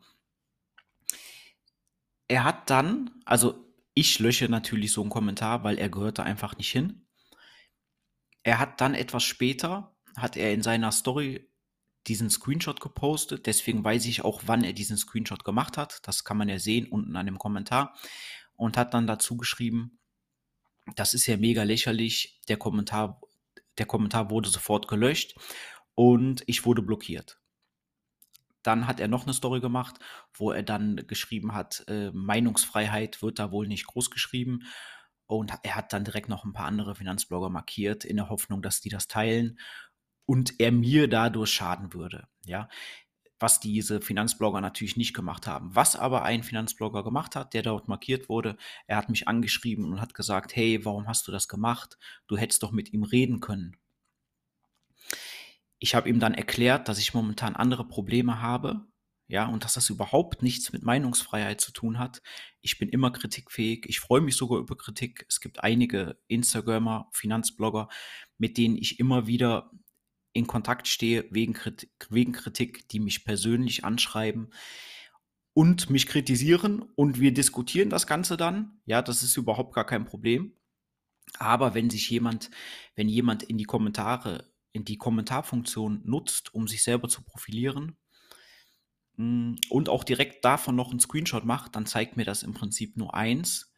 Er 2.28 2.44
hat 2.44 2.70
dann, 2.70 3.12
also 3.26 3.66
ich 3.94 4.20
lösche 4.20 4.50
natürlich 4.50 4.92
so 4.92 5.02
einen 5.02 5.10
Kommentar, 5.10 5.64
weil 5.64 5.78
er 5.78 5.90
gehört 5.90 6.20
da 6.20 6.24
einfach 6.24 6.58
nicht 6.58 6.72
hin. 6.72 7.08
Er 8.44 8.60
hat 8.60 8.82
dann 8.82 8.94
etwas 8.94 9.24
später, 9.24 9.96
hat 10.18 10.38
er 10.38 10.54
in 10.54 10.62
seiner 10.62 10.92
Story 10.92 11.50
diesen 12.08 12.30
Screenshot 12.30 12.82
gepostet. 12.82 13.46
Deswegen 13.48 13.84
weiß 13.84 14.06
ich 14.06 14.24
auch, 14.24 14.44
wann 14.46 14.64
er 14.64 14.74
diesen 14.74 14.98
Screenshot 14.98 15.44
gemacht 15.44 15.78
hat. 15.78 16.00
Das 16.04 16.24
kann 16.24 16.38
man 16.38 16.50
ja 16.50 16.60
sehen 16.60 16.88
unten 16.88 17.16
an 17.16 17.26
dem 17.26 17.40
Kommentar. 17.40 17.96
Und 18.56 18.78
hat 18.78 18.94
dann 18.94 19.08
dazu 19.08 19.38
geschrieben, 19.38 20.00
das 20.96 21.14
ist 21.14 21.26
ja 21.26 21.38
mega 21.38 21.64
lächerlich. 21.64 22.42
Der 22.48 22.58
Kommentar, 22.58 23.22
der 23.78 23.86
Kommentar 23.86 24.30
wurde 24.30 24.50
sofort 24.50 24.88
gelöscht 24.88 25.36
und 25.96 26.44
ich 26.46 26.66
wurde 26.66 26.82
blockiert. 26.82 27.40
Dann 28.66 28.88
hat 28.88 29.00
er 29.00 29.08
noch 29.08 29.24
eine 29.24 29.34
Story 29.34 29.62
gemacht, 29.62 30.00
wo 30.34 30.52
er 30.52 30.64
dann 30.64 31.06
geschrieben 31.08 31.54
hat, 31.54 31.84
äh, 31.88 32.12
Meinungsfreiheit 32.12 33.22
wird 33.22 33.40
da 33.40 33.52
wohl 33.52 33.68
nicht 33.68 33.86
groß 33.86 34.10
geschrieben. 34.10 34.64
Und 35.28 35.54
er 35.64 35.76
hat 35.76 35.94
dann 35.94 36.04
direkt 36.04 36.30
noch 36.30 36.46
ein 36.46 36.54
paar 36.54 36.66
andere 36.66 36.96
Finanzblogger 36.96 37.50
markiert, 37.50 38.06
in 38.06 38.18
der 38.18 38.30
Hoffnung, 38.30 38.62
dass 38.62 38.82
die 38.82 38.90
das 38.90 39.08
teilen 39.08 39.60
und 40.26 40.60
er 40.60 40.72
mir 40.72 41.08
dadurch 41.08 41.52
schaden 41.52 41.94
würde. 41.94 42.28
Ja, 42.46 42.70
was 43.40 43.60
diese 43.60 44.02
Finanzblogger 44.02 44.62
natürlich 44.62 44.98
nicht 44.98 45.14
gemacht 45.14 45.46
haben. 45.48 45.76
Was 45.76 45.96
aber 45.96 46.24
ein 46.24 46.44
Finanzblogger 46.44 47.04
gemacht 47.04 47.36
hat, 47.36 47.54
der 47.54 47.64
dort 47.64 47.88
markiert 47.88 48.30
wurde, 48.30 48.58
er 48.88 48.98
hat 48.98 49.10
mich 49.10 49.28
angeschrieben 49.28 49.86
und 49.86 50.02
hat 50.02 50.14
gesagt, 50.14 50.56
hey, 50.56 50.86
warum 50.86 51.08
hast 51.08 51.28
du 51.28 51.32
das 51.32 51.48
gemacht? 51.48 51.98
Du 52.28 52.38
hättest 52.38 52.64
doch 52.64 52.72
mit 52.72 52.94
ihm 52.94 53.04
reden 53.04 53.42
können. 53.42 53.78
Ich 55.86 55.94
habe 55.94 56.10
ihm 56.10 56.20
dann 56.20 56.34
erklärt, 56.34 56.88
dass 56.88 56.98
ich 56.98 57.14
momentan 57.14 57.56
andere 57.56 57.88
Probleme 57.88 58.42
habe, 58.42 58.88
ja, 59.28 59.46
und 59.46 59.64
dass 59.64 59.76
das 59.76 59.92
überhaupt 59.92 60.42
nichts 60.42 60.74
mit 60.74 60.82
Meinungsfreiheit 60.82 61.62
zu 61.62 61.72
tun 61.72 62.00
hat. 62.00 62.24
Ich 62.62 62.80
bin 62.80 62.90
immer 62.90 63.12
kritikfähig. 63.12 63.86
Ich 63.88 64.00
freue 64.00 64.22
mich 64.22 64.36
sogar 64.36 64.58
über 64.58 64.76
Kritik. 64.76 65.28
Es 65.30 65.40
gibt 65.40 65.64
einige 65.64 66.18
Instagrammer, 66.28 67.08
Finanzblogger, 67.12 67.88
mit 68.40 68.58
denen 68.58 68.78
ich 68.78 69.00
immer 69.00 69.28
wieder 69.28 69.70
in 70.34 70.48
Kontakt 70.48 70.88
stehe 70.88 71.26
wegen 71.30 71.54
Kritik, 71.54 71.92
wegen 72.10 72.32
Kritik, 72.32 72.90
die 72.90 73.00
mich 73.00 73.24
persönlich 73.24 73.86
anschreiben 73.86 74.52
und 75.54 75.92
mich 75.92 76.08
kritisieren 76.08 76.82
und 76.96 77.20
wir 77.20 77.32
diskutieren 77.32 77.92
das 77.92 78.08
Ganze 78.08 78.38
dann. 78.38 78.82
Ja, 78.86 79.04
das 79.04 79.22
ist 79.22 79.38
überhaupt 79.38 79.76
gar 79.76 79.86
kein 79.86 80.06
Problem. 80.06 80.58
Aber 81.38 81.76
wenn 81.76 81.92
sich 81.92 82.10
jemand, 82.10 82.50
wenn 82.96 83.08
jemand 83.08 83.44
in 83.44 83.60
die 83.60 83.66
Kommentare, 83.66 84.55
die 84.84 84.98
Kommentarfunktion 84.98 86.02
nutzt, 86.04 86.54
um 86.54 86.68
sich 86.68 86.84
selber 86.84 87.08
zu 87.08 87.24
profilieren 87.24 87.98
mm, 89.16 89.56
und 89.70 89.88
auch 89.88 90.04
direkt 90.04 90.44
davon 90.44 90.76
noch 90.76 90.92
einen 90.92 91.00
Screenshot 91.00 91.46
macht, 91.46 91.76
dann 91.76 91.86
zeigt 91.86 92.18
mir 92.18 92.26
das 92.26 92.44
im 92.44 92.54
Prinzip 92.54 92.98
nur 92.98 93.14
eins. 93.14 93.74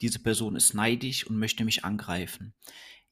Diese 0.00 0.18
Person 0.18 0.56
ist 0.56 0.74
neidisch 0.74 1.26
und 1.26 1.38
möchte 1.38 1.64
mich 1.64 1.84
angreifen. 1.84 2.54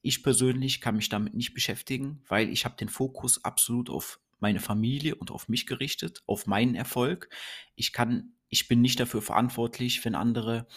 Ich 0.01 0.23
persönlich 0.23 0.81
kann 0.81 0.95
mich 0.95 1.09
damit 1.09 1.33
nicht 1.33 1.53
beschäftigen, 1.53 2.23
weil 2.27 2.49
ich 2.49 2.65
habe 2.65 2.75
den 2.75 2.89
Fokus 2.89 3.43
absolut 3.43 3.89
auf 3.89 4.19
meine 4.39 4.59
Familie 4.59 5.15
und 5.15 5.31
auf 5.31 5.49
mich 5.49 5.67
gerichtet, 5.67 6.23
auf 6.25 6.47
meinen 6.47 6.75
Erfolg. 6.75 7.29
Ich 7.75 7.91
kann, 7.91 8.33
ich 8.47 8.67
bin 8.67 8.81
nicht 8.81 8.99
dafür 8.99 9.21
verantwortlich, 9.21 10.03
wenn 10.05 10.15
andere 10.15 10.67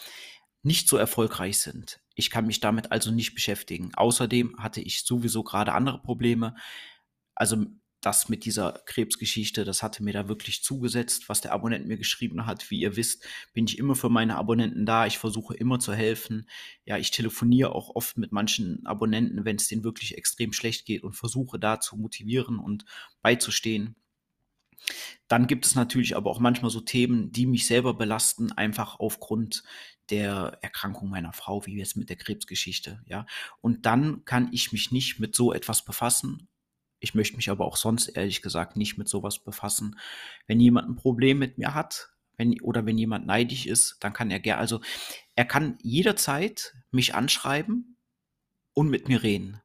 nicht 0.61 0.87
so 0.87 0.97
erfolgreich 0.97 1.59
sind. 1.59 2.02
Ich 2.15 2.29
kann 2.29 2.45
mich 2.45 2.59
damit 2.59 2.91
also 2.91 3.11
nicht 3.11 3.33
beschäftigen. 3.33 3.91
Außerdem 3.95 4.57
hatte 4.59 4.81
ich 4.81 5.03
sowieso 5.03 5.43
gerade 5.43 5.73
andere 5.73 6.01
Probleme. 6.01 6.55
Also 7.35 7.65
das 8.05 8.27
mit 8.29 8.45
dieser 8.45 8.81
Krebsgeschichte, 8.85 9.63
das 9.63 9.81
hatte 9.81 10.03
mir 10.03 10.13
da 10.13 10.27
wirklich 10.27 10.63
zugesetzt, 10.63 11.29
was 11.29 11.41
der 11.41 11.53
Abonnent 11.53 11.87
mir 11.87 11.97
geschrieben 11.97 12.45
hat. 12.45 12.69
Wie 12.69 12.79
ihr 12.79 12.95
wisst, 12.95 13.25
bin 13.53 13.65
ich 13.65 13.77
immer 13.77 13.95
für 13.95 14.09
meine 14.09 14.35
Abonnenten 14.35 14.85
da. 14.85 15.05
Ich 15.05 15.17
versuche 15.17 15.55
immer 15.55 15.79
zu 15.79 15.93
helfen. 15.93 16.47
Ja, 16.85 16.97
ich 16.97 17.11
telefoniere 17.11 17.73
auch 17.73 17.95
oft 17.95 18.17
mit 18.17 18.31
manchen 18.31 18.85
Abonnenten, 18.85 19.45
wenn 19.45 19.55
es 19.55 19.67
denen 19.67 19.83
wirklich 19.83 20.17
extrem 20.17 20.53
schlecht 20.53 20.85
geht 20.85 21.03
und 21.03 21.13
versuche 21.13 21.59
da 21.59 21.79
zu 21.79 21.95
motivieren 21.95 22.59
und 22.59 22.85
beizustehen. 23.21 23.95
Dann 25.29 25.47
gibt 25.47 25.65
es 25.65 25.75
natürlich 25.75 26.17
aber 26.17 26.29
auch 26.29 26.39
manchmal 26.39 26.71
so 26.71 26.81
Themen, 26.81 27.31
die 27.31 27.45
mich 27.45 27.65
selber 27.65 27.93
belasten, 27.93 28.51
einfach 28.51 28.99
aufgrund 28.99 29.63
der 30.09 30.59
Erkrankung 30.61 31.09
meiner 31.09 31.33
Frau, 31.33 31.65
wie 31.65 31.77
jetzt 31.77 31.95
mit 31.97 32.09
der 32.09 32.17
Krebsgeschichte, 32.17 33.01
ja. 33.05 33.25
Und 33.61 33.85
dann 33.85 34.25
kann 34.25 34.49
ich 34.51 34.71
mich 34.71 34.91
nicht 34.91 35.19
mit 35.19 35.35
so 35.35 35.53
etwas 35.53 35.85
befassen 35.85 36.47
ich 37.03 37.13
möchte 37.13 37.35
mich 37.35 37.49
aber 37.49 37.65
auch 37.65 37.75
sonst 37.75 38.07
ehrlich 38.07 38.41
gesagt 38.41 38.77
nicht 38.77 38.97
mit 38.97 39.09
sowas 39.09 39.43
befassen. 39.43 39.99
Wenn 40.47 40.61
jemand 40.61 40.87
ein 40.87 40.95
Problem 40.95 41.37
mit 41.37 41.57
mir 41.57 41.73
hat, 41.73 42.13
wenn, 42.37 42.59
oder 42.61 42.85
wenn 42.85 42.97
jemand 42.97 43.25
neidisch 43.25 43.65
ist, 43.65 43.97
dann 43.99 44.13
kann 44.13 44.31
er 44.31 44.39
gerne, 44.39 44.61
also 44.61 44.79
er 45.35 45.43
kann 45.43 45.77
jederzeit 45.81 46.73
mich 46.91 47.13
anschreiben 47.13 47.97
und 48.73 48.89
mit 48.89 49.09
mir 49.09 49.21
reden. 49.21 49.61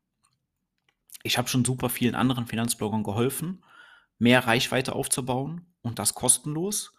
Ich 1.22 1.38
habe 1.38 1.46
schon 1.48 1.64
super 1.64 1.88
vielen 1.88 2.16
anderen 2.16 2.48
Finanzbloggern 2.48 3.04
geholfen, 3.04 3.64
mehr 4.18 4.44
Reichweite 4.48 4.96
aufzubauen 4.96 5.72
und 5.80 6.00
das 6.00 6.14
kostenlos. 6.14 6.92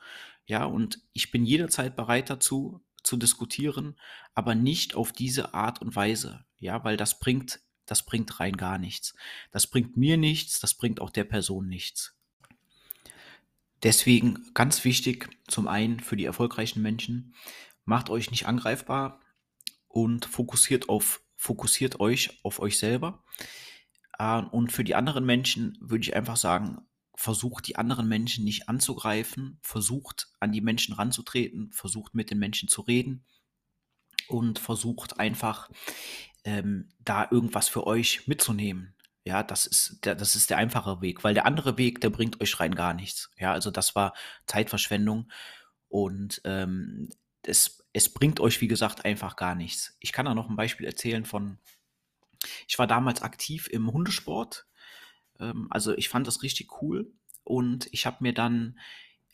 Ja, 0.45 0.63
und 0.63 1.01
ich 1.11 1.31
bin 1.31 1.43
jederzeit 1.43 1.97
bereit 1.97 2.29
dazu 2.29 2.79
zu 3.03 3.17
diskutieren, 3.17 3.99
aber 4.33 4.55
nicht 4.55 4.95
auf 4.95 5.11
diese 5.11 5.53
Art 5.53 5.81
und 5.81 5.95
Weise. 5.95 6.45
Ja, 6.57 6.83
weil 6.83 6.97
das 6.97 7.19
bringt 7.19 7.61
das 7.89 8.05
bringt 8.05 8.39
rein 8.39 8.55
gar 8.55 8.77
nichts. 8.77 9.15
Das 9.51 9.67
bringt 9.67 9.97
mir 9.97 10.17
nichts, 10.17 10.59
das 10.59 10.75
bringt 10.75 11.01
auch 11.01 11.09
der 11.09 11.23
Person 11.23 11.67
nichts. 11.67 12.15
Deswegen 13.81 14.51
ganz 14.53 14.83
wichtig, 14.83 15.29
zum 15.47 15.67
einen 15.67 15.99
für 15.99 16.15
die 16.15 16.25
erfolgreichen 16.25 16.81
Menschen, 16.81 17.33
macht 17.85 18.09
euch 18.09 18.29
nicht 18.29 18.45
angreifbar 18.45 19.21
und 19.87 20.25
fokussiert 20.25 20.89
auf 20.89 21.23
fokussiert 21.35 22.01
euch 22.01 22.43
auf 22.43 22.59
euch 22.59 22.77
selber. 22.77 23.23
Äh, 24.17 24.41
und 24.41 24.71
für 24.71 24.83
die 24.83 24.95
anderen 24.95 25.25
Menschen 25.25 25.77
würde 25.79 26.03
ich 26.03 26.15
einfach 26.15 26.37
sagen, 26.37 26.85
versucht 27.19 27.67
die 27.67 27.75
anderen 27.75 28.07
Menschen 28.07 28.45
nicht 28.45 28.69
anzugreifen, 28.69 29.59
versucht 29.61 30.29
an 30.39 30.53
die 30.53 30.61
Menschen 30.61 30.95
ranzutreten, 30.95 31.69
versucht 31.73 32.15
mit 32.15 32.31
den 32.31 32.39
Menschen 32.39 32.69
zu 32.69 32.79
reden 32.79 33.25
und 34.29 34.57
versucht 34.57 35.19
einfach 35.19 35.69
ähm, 36.45 36.87
da 36.99 37.27
irgendwas 37.29 37.67
für 37.67 37.85
euch 37.85 38.25
mitzunehmen. 38.27 38.95
Ja, 39.25 39.43
das 39.43 39.65
ist, 39.65 40.05
der, 40.05 40.15
das 40.15 40.37
ist 40.37 40.49
der 40.49 40.59
einfache 40.59 41.01
Weg, 41.01 41.25
weil 41.25 41.33
der 41.33 41.45
andere 41.45 41.77
Weg, 41.77 41.99
der 41.99 42.09
bringt 42.09 42.39
euch 42.39 42.57
rein 42.61 42.73
gar 42.73 42.93
nichts. 42.93 43.29
Ja, 43.37 43.51
also 43.51 43.69
das 43.69 43.95
war 43.95 44.13
Zeitverschwendung 44.45 45.29
und 45.89 46.39
ähm, 46.45 47.09
es, 47.41 47.85
es 47.91 48.13
bringt 48.13 48.39
euch, 48.39 48.61
wie 48.61 48.69
gesagt, 48.69 49.03
einfach 49.03 49.35
gar 49.35 49.55
nichts. 49.55 49.97
Ich 49.99 50.13
kann 50.13 50.25
da 50.25 50.33
noch 50.33 50.49
ein 50.49 50.55
Beispiel 50.55 50.85
erzählen 50.85 51.25
von, 51.25 51.59
ich 52.65 52.79
war 52.79 52.87
damals 52.87 53.21
aktiv 53.23 53.67
im 53.67 53.91
Hundesport. 53.91 54.68
Ähm, 55.39 55.67
also 55.69 55.93
ich 55.95 56.09
fand 56.09 56.27
das 56.27 56.43
richtig 56.43 56.81
cool 56.81 57.11
und 57.43 57.87
ich 57.91 58.05
habe 58.05 58.17
mir 58.21 58.33
dann, 58.33 58.79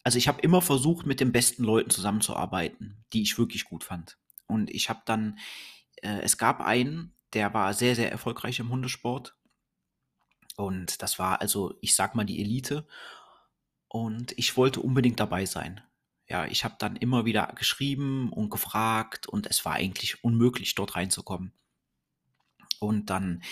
also 0.04 0.18
ich 0.18 0.28
habe 0.28 0.42
immer 0.42 0.62
versucht, 0.62 1.06
mit 1.06 1.20
den 1.20 1.32
besten 1.32 1.64
Leuten 1.64 1.90
zusammenzuarbeiten, 1.90 3.04
die 3.14 3.22
ich 3.22 3.38
wirklich 3.38 3.66
gut 3.66 3.84
fand. 3.84 4.18
Und 4.48 4.70
ich 4.70 4.90
habe 4.90 5.02
dann 5.06 5.38
äh, 6.06 6.22
es 6.22 6.38
gab 6.38 6.62
einen, 6.62 7.14
der 7.34 7.54
war 7.54 7.74
sehr, 7.74 7.96
sehr 7.96 8.12
erfolgreich 8.12 8.60
im 8.60 8.70
Hundesport. 8.70 9.36
Und 10.56 11.02
das 11.02 11.20
war 11.20 11.42
also, 11.42 11.76
ich 11.82 11.96
sag 11.96 12.16
mal, 12.16 12.26
die 12.26 12.40
Elite. 12.40 12.88
Und 13.88 14.38
ich 14.38 14.56
wollte 14.56 14.82
unbedingt 14.82 15.20
dabei 15.20 15.46
sein. 15.46 15.82
Ja, 16.28 16.46
ich 16.46 16.64
habe 16.64 16.76
dann 16.80 16.96
immer 16.96 17.26
wieder 17.26 17.48
geschrieben 17.56 18.32
und 18.32 18.50
gefragt 18.50 19.28
und 19.28 19.48
es 19.48 19.64
war 19.64 19.74
eigentlich 19.74 20.24
unmöglich, 20.24 20.74
dort 20.76 20.96
reinzukommen. 20.96 21.54
Und 22.80 23.10
dann 23.10 23.44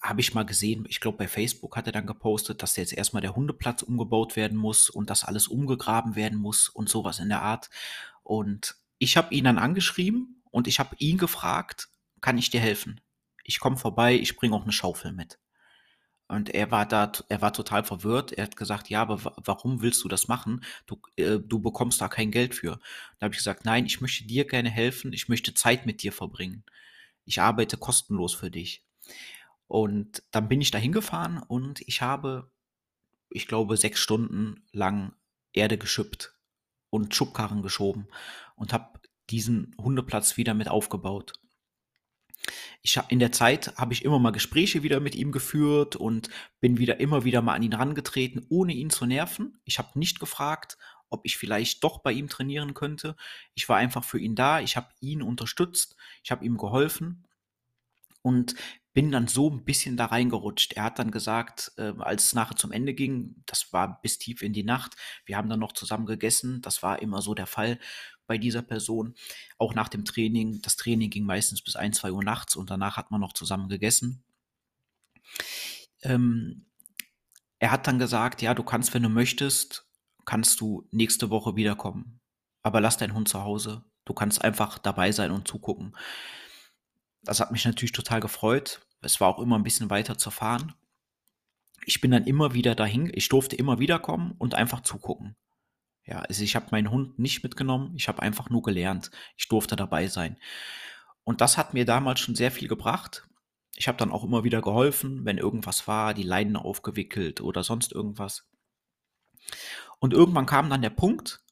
habe 0.00 0.20
ich 0.20 0.34
mal 0.34 0.44
gesehen, 0.44 0.86
ich 0.88 1.00
glaube 1.00 1.18
bei 1.18 1.28
Facebook 1.28 1.76
hat 1.76 1.86
er 1.86 1.92
dann 1.92 2.06
gepostet, 2.06 2.62
dass 2.62 2.76
jetzt 2.76 2.92
erstmal 2.92 3.22
der 3.22 3.34
Hundeplatz 3.34 3.82
umgebaut 3.82 4.36
werden 4.36 4.56
muss 4.56 4.90
und 4.90 5.10
dass 5.10 5.24
alles 5.24 5.48
umgegraben 5.48 6.14
werden 6.14 6.38
muss 6.38 6.68
und 6.68 6.88
sowas 6.88 7.18
in 7.18 7.28
der 7.28 7.42
Art. 7.42 7.68
Und 8.22 8.76
ich 8.98 9.16
habe 9.16 9.34
ihn 9.34 9.44
dann 9.44 9.58
angeschrieben 9.58 10.42
und 10.50 10.68
ich 10.68 10.78
habe 10.78 10.94
ihn 10.98 11.18
gefragt, 11.18 11.88
kann 12.20 12.38
ich 12.38 12.50
dir 12.50 12.60
helfen? 12.60 13.00
Ich 13.44 13.60
komme 13.60 13.76
vorbei, 13.76 14.14
ich 14.14 14.36
bringe 14.36 14.54
auch 14.54 14.62
eine 14.62 14.72
Schaufel 14.72 15.12
mit. 15.12 15.38
Und 16.28 16.50
er 16.50 16.70
war 16.70 16.84
da, 16.84 17.10
er 17.30 17.40
war 17.40 17.54
total 17.54 17.84
verwirrt. 17.84 18.32
Er 18.32 18.44
hat 18.44 18.56
gesagt, 18.56 18.90
ja, 18.90 19.00
aber 19.00 19.32
warum 19.42 19.80
willst 19.80 20.04
du 20.04 20.08
das 20.08 20.28
machen? 20.28 20.62
Du, 20.86 21.00
äh, 21.16 21.38
du 21.40 21.58
bekommst 21.58 22.02
da 22.02 22.08
kein 22.08 22.30
Geld 22.30 22.54
für. 22.54 22.78
Da 23.18 23.24
habe 23.24 23.32
ich 23.32 23.38
gesagt, 23.38 23.64
nein, 23.64 23.86
ich 23.86 24.02
möchte 24.02 24.24
dir 24.24 24.46
gerne 24.46 24.68
helfen. 24.68 25.14
Ich 25.14 25.30
möchte 25.30 25.54
Zeit 25.54 25.86
mit 25.86 26.02
dir 26.02 26.12
verbringen. 26.12 26.64
Ich 27.24 27.40
arbeite 27.40 27.78
kostenlos 27.78 28.34
für 28.34 28.50
dich. 28.50 28.84
Und 29.68 30.22
dann 30.30 30.48
bin 30.48 30.60
ich 30.60 30.70
da 30.70 30.78
hingefahren 30.78 31.38
und 31.38 31.82
ich 31.86 32.00
habe, 32.00 32.50
ich 33.30 33.46
glaube, 33.46 33.76
sechs 33.76 34.00
Stunden 34.00 34.66
lang 34.72 35.12
Erde 35.52 35.76
geschüppt 35.76 36.34
und 36.90 37.14
Schubkarren 37.14 37.62
geschoben 37.62 38.08
und 38.56 38.72
habe 38.72 38.98
diesen 39.28 39.76
Hundeplatz 39.78 40.38
wieder 40.38 40.54
mit 40.54 40.68
aufgebaut. 40.68 41.34
Ich 42.82 42.96
hab, 42.96 43.12
in 43.12 43.18
der 43.18 43.32
Zeit 43.32 43.76
habe 43.76 43.92
ich 43.92 44.04
immer 44.04 44.18
mal 44.18 44.30
Gespräche 44.30 44.82
wieder 44.82 45.00
mit 45.00 45.14
ihm 45.14 45.32
geführt 45.32 45.96
und 45.96 46.30
bin 46.60 46.78
wieder 46.78 46.98
immer 46.98 47.24
wieder 47.24 47.42
mal 47.42 47.54
an 47.54 47.62
ihn 47.62 47.74
rangetreten, 47.74 48.46
ohne 48.48 48.72
ihn 48.72 48.88
zu 48.88 49.04
nerven. 49.04 49.60
Ich 49.64 49.78
habe 49.78 49.98
nicht 49.98 50.18
gefragt, 50.18 50.78
ob 51.10 51.22
ich 51.24 51.36
vielleicht 51.36 51.84
doch 51.84 51.98
bei 51.98 52.12
ihm 52.12 52.28
trainieren 52.28 52.72
könnte. 52.72 53.16
Ich 53.54 53.68
war 53.68 53.76
einfach 53.76 54.04
für 54.04 54.18
ihn 54.18 54.34
da, 54.34 54.60
ich 54.60 54.76
habe 54.76 54.88
ihn 55.00 55.20
unterstützt, 55.20 55.96
ich 56.22 56.30
habe 56.30 56.44
ihm 56.44 56.56
geholfen 56.56 57.26
und 58.22 58.54
bin 58.94 59.12
dann 59.12 59.28
so 59.28 59.50
ein 59.50 59.64
bisschen 59.64 59.96
da 59.96 60.06
reingerutscht. 60.06 60.72
Er 60.72 60.84
hat 60.84 60.98
dann 60.98 61.10
gesagt, 61.10 61.72
äh, 61.76 61.92
als 61.98 62.24
es 62.24 62.34
nachher 62.34 62.56
zum 62.56 62.72
Ende 62.72 62.94
ging, 62.94 63.42
das 63.46 63.72
war 63.72 64.00
bis 64.00 64.18
tief 64.18 64.42
in 64.42 64.52
die 64.52 64.64
Nacht, 64.64 64.96
wir 65.24 65.36
haben 65.36 65.48
dann 65.48 65.60
noch 65.60 65.72
zusammen 65.72 66.06
gegessen, 66.06 66.62
das 66.62 66.82
war 66.82 67.00
immer 67.00 67.22
so 67.22 67.34
der 67.34 67.46
Fall 67.46 67.78
bei 68.26 68.38
dieser 68.38 68.62
Person, 68.62 69.14
auch 69.58 69.74
nach 69.74 69.88
dem 69.88 70.04
Training. 70.04 70.60
Das 70.62 70.76
Training 70.76 71.10
ging 71.10 71.24
meistens 71.24 71.62
bis 71.62 71.76
1, 71.76 71.98
2 71.98 72.12
Uhr 72.12 72.22
nachts 72.22 72.56
und 72.56 72.70
danach 72.70 72.96
hat 72.96 73.10
man 73.10 73.20
noch 73.20 73.32
zusammen 73.32 73.68
gegessen. 73.68 74.22
Ähm, 76.02 76.66
er 77.58 77.70
hat 77.72 77.86
dann 77.86 77.98
gesagt, 77.98 78.42
ja, 78.42 78.54
du 78.54 78.62
kannst, 78.62 78.94
wenn 78.94 79.02
du 79.02 79.08
möchtest, 79.08 79.86
kannst 80.24 80.60
du 80.60 80.86
nächste 80.92 81.30
Woche 81.30 81.56
wiederkommen. 81.56 82.20
Aber 82.62 82.80
lass 82.80 82.98
deinen 82.98 83.14
Hund 83.14 83.28
zu 83.28 83.42
Hause. 83.42 83.84
Du 84.04 84.14
kannst 84.14 84.42
einfach 84.44 84.78
dabei 84.78 85.10
sein 85.10 85.30
und 85.30 85.48
zugucken. 85.48 85.96
Das 87.22 87.40
hat 87.40 87.52
mich 87.52 87.64
natürlich 87.64 87.92
total 87.92 88.20
gefreut. 88.20 88.80
Es 89.00 89.20
war 89.20 89.28
auch 89.28 89.38
immer 89.38 89.58
ein 89.58 89.64
bisschen 89.64 89.90
weiter 89.90 90.18
zu 90.18 90.30
fahren. 90.30 90.74
Ich 91.84 92.00
bin 92.00 92.10
dann 92.10 92.26
immer 92.26 92.54
wieder 92.54 92.74
dahin, 92.74 93.10
ich 93.14 93.28
durfte 93.28 93.56
immer 93.56 93.78
wieder 93.78 93.98
kommen 93.98 94.34
und 94.38 94.54
einfach 94.54 94.80
zugucken. 94.80 95.36
Ja, 96.04 96.20
also 96.20 96.42
ich 96.42 96.56
habe 96.56 96.68
meinen 96.70 96.90
Hund 96.90 97.18
nicht 97.18 97.42
mitgenommen, 97.42 97.94
ich 97.96 98.08
habe 98.08 98.22
einfach 98.22 98.50
nur 98.50 98.62
gelernt. 98.62 99.10
Ich 99.36 99.48
durfte 99.48 99.76
dabei 99.76 100.08
sein. 100.08 100.38
Und 101.24 101.40
das 101.40 101.58
hat 101.58 101.74
mir 101.74 101.84
damals 101.84 102.20
schon 102.20 102.34
sehr 102.34 102.50
viel 102.50 102.68
gebracht. 102.68 103.28
Ich 103.76 103.86
habe 103.88 103.98
dann 103.98 104.10
auch 104.10 104.24
immer 104.24 104.42
wieder 104.42 104.62
geholfen, 104.62 105.24
wenn 105.24 105.38
irgendwas 105.38 105.86
war, 105.86 106.14
die 106.14 106.22
Leinen 106.22 106.56
aufgewickelt 106.56 107.40
oder 107.40 107.62
sonst 107.62 107.92
irgendwas. 107.92 108.48
Und 109.98 110.14
irgendwann 110.14 110.46
kam 110.46 110.70
dann 110.70 110.82
der 110.82 110.90
Punkt, 110.90 111.44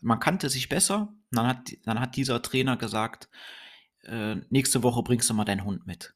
man 0.00 0.20
kannte 0.20 0.48
sich 0.48 0.68
besser. 0.68 1.12
Dann 1.30 1.46
hat, 1.46 1.72
dann 1.84 2.00
hat 2.00 2.16
dieser 2.16 2.40
Trainer 2.40 2.76
gesagt, 2.76 3.28
äh, 4.08 4.36
nächste 4.50 4.82
Woche 4.82 5.02
bringst 5.02 5.28
du 5.30 5.34
mal 5.34 5.44
deinen 5.44 5.64
Hund 5.64 5.86
mit. 5.86 6.14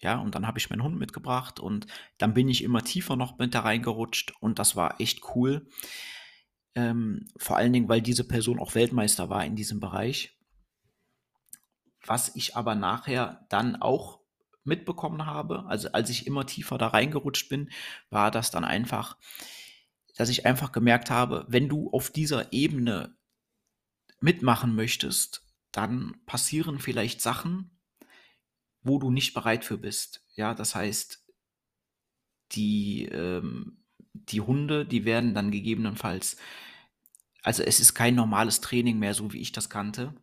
Ja, 0.00 0.18
und 0.18 0.34
dann 0.34 0.46
habe 0.46 0.58
ich 0.58 0.68
meinen 0.68 0.82
Hund 0.82 0.98
mitgebracht 0.98 1.60
und 1.60 1.86
dann 2.18 2.34
bin 2.34 2.48
ich 2.48 2.62
immer 2.62 2.82
tiefer 2.82 3.16
noch 3.16 3.38
mit 3.38 3.54
da 3.54 3.60
reingerutscht 3.60 4.34
und 4.40 4.58
das 4.58 4.76
war 4.76 5.00
echt 5.00 5.22
cool. 5.34 5.66
Ähm, 6.74 7.28
vor 7.36 7.56
allen 7.56 7.72
Dingen, 7.72 7.88
weil 7.88 8.02
diese 8.02 8.26
Person 8.26 8.58
auch 8.58 8.74
Weltmeister 8.74 9.30
war 9.30 9.44
in 9.44 9.56
diesem 9.56 9.80
Bereich. 9.80 10.36
Was 12.04 12.34
ich 12.36 12.56
aber 12.56 12.74
nachher 12.74 13.46
dann 13.48 13.76
auch 13.76 14.20
mitbekommen 14.64 15.24
habe, 15.26 15.64
also 15.66 15.92
als 15.92 16.10
ich 16.10 16.26
immer 16.26 16.46
tiefer 16.46 16.76
da 16.76 16.88
reingerutscht 16.88 17.48
bin, 17.48 17.70
war 18.10 18.30
das 18.30 18.50
dann 18.50 18.64
einfach, 18.64 19.16
dass 20.16 20.28
ich 20.28 20.44
einfach 20.44 20.72
gemerkt 20.72 21.10
habe, 21.10 21.46
wenn 21.48 21.68
du 21.68 21.90
auf 21.92 22.10
dieser 22.10 22.52
Ebene 22.52 23.16
mitmachen 24.20 24.74
möchtest, 24.74 25.43
dann 25.76 26.16
passieren 26.24 26.78
vielleicht 26.78 27.20
Sachen, 27.20 27.70
wo 28.82 28.98
du 28.98 29.10
nicht 29.10 29.34
bereit 29.34 29.64
für 29.64 29.78
bist. 29.78 30.24
Ja, 30.36 30.54
das 30.54 30.74
heißt, 30.74 31.24
die, 32.52 33.06
ähm, 33.06 33.84
die 34.12 34.40
Hunde, 34.40 34.86
die 34.86 35.04
werden 35.04 35.34
dann 35.34 35.50
gegebenenfalls, 35.50 36.36
also 37.42 37.62
es 37.62 37.80
ist 37.80 37.94
kein 37.94 38.14
normales 38.14 38.60
Training 38.60 38.98
mehr, 38.98 39.14
so 39.14 39.32
wie 39.32 39.40
ich 39.40 39.52
das 39.52 39.68
kannte. 39.68 40.14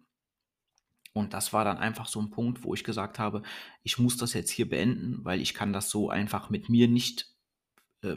Und 1.14 1.34
das 1.34 1.52
war 1.52 1.66
dann 1.66 1.78
einfach 1.78 2.08
so 2.08 2.22
ein 2.22 2.30
Punkt, 2.30 2.64
wo 2.64 2.74
ich 2.74 2.86
gesagt 2.86 3.20
habe, 3.20 3.44
ich 3.84 4.00
muss 4.00 4.16
das 4.16 4.34
jetzt 4.34 4.52
hier 4.52 4.70
beenden, 4.70 5.26
weil 5.26 5.42
ich 5.42 5.54
kann 5.54 5.74
das 5.74 5.90
so 5.90 6.10
einfach 6.10 6.50
mit 6.50 6.70
mir 6.70 6.88
nicht, 6.88 7.36
äh, 8.02 8.16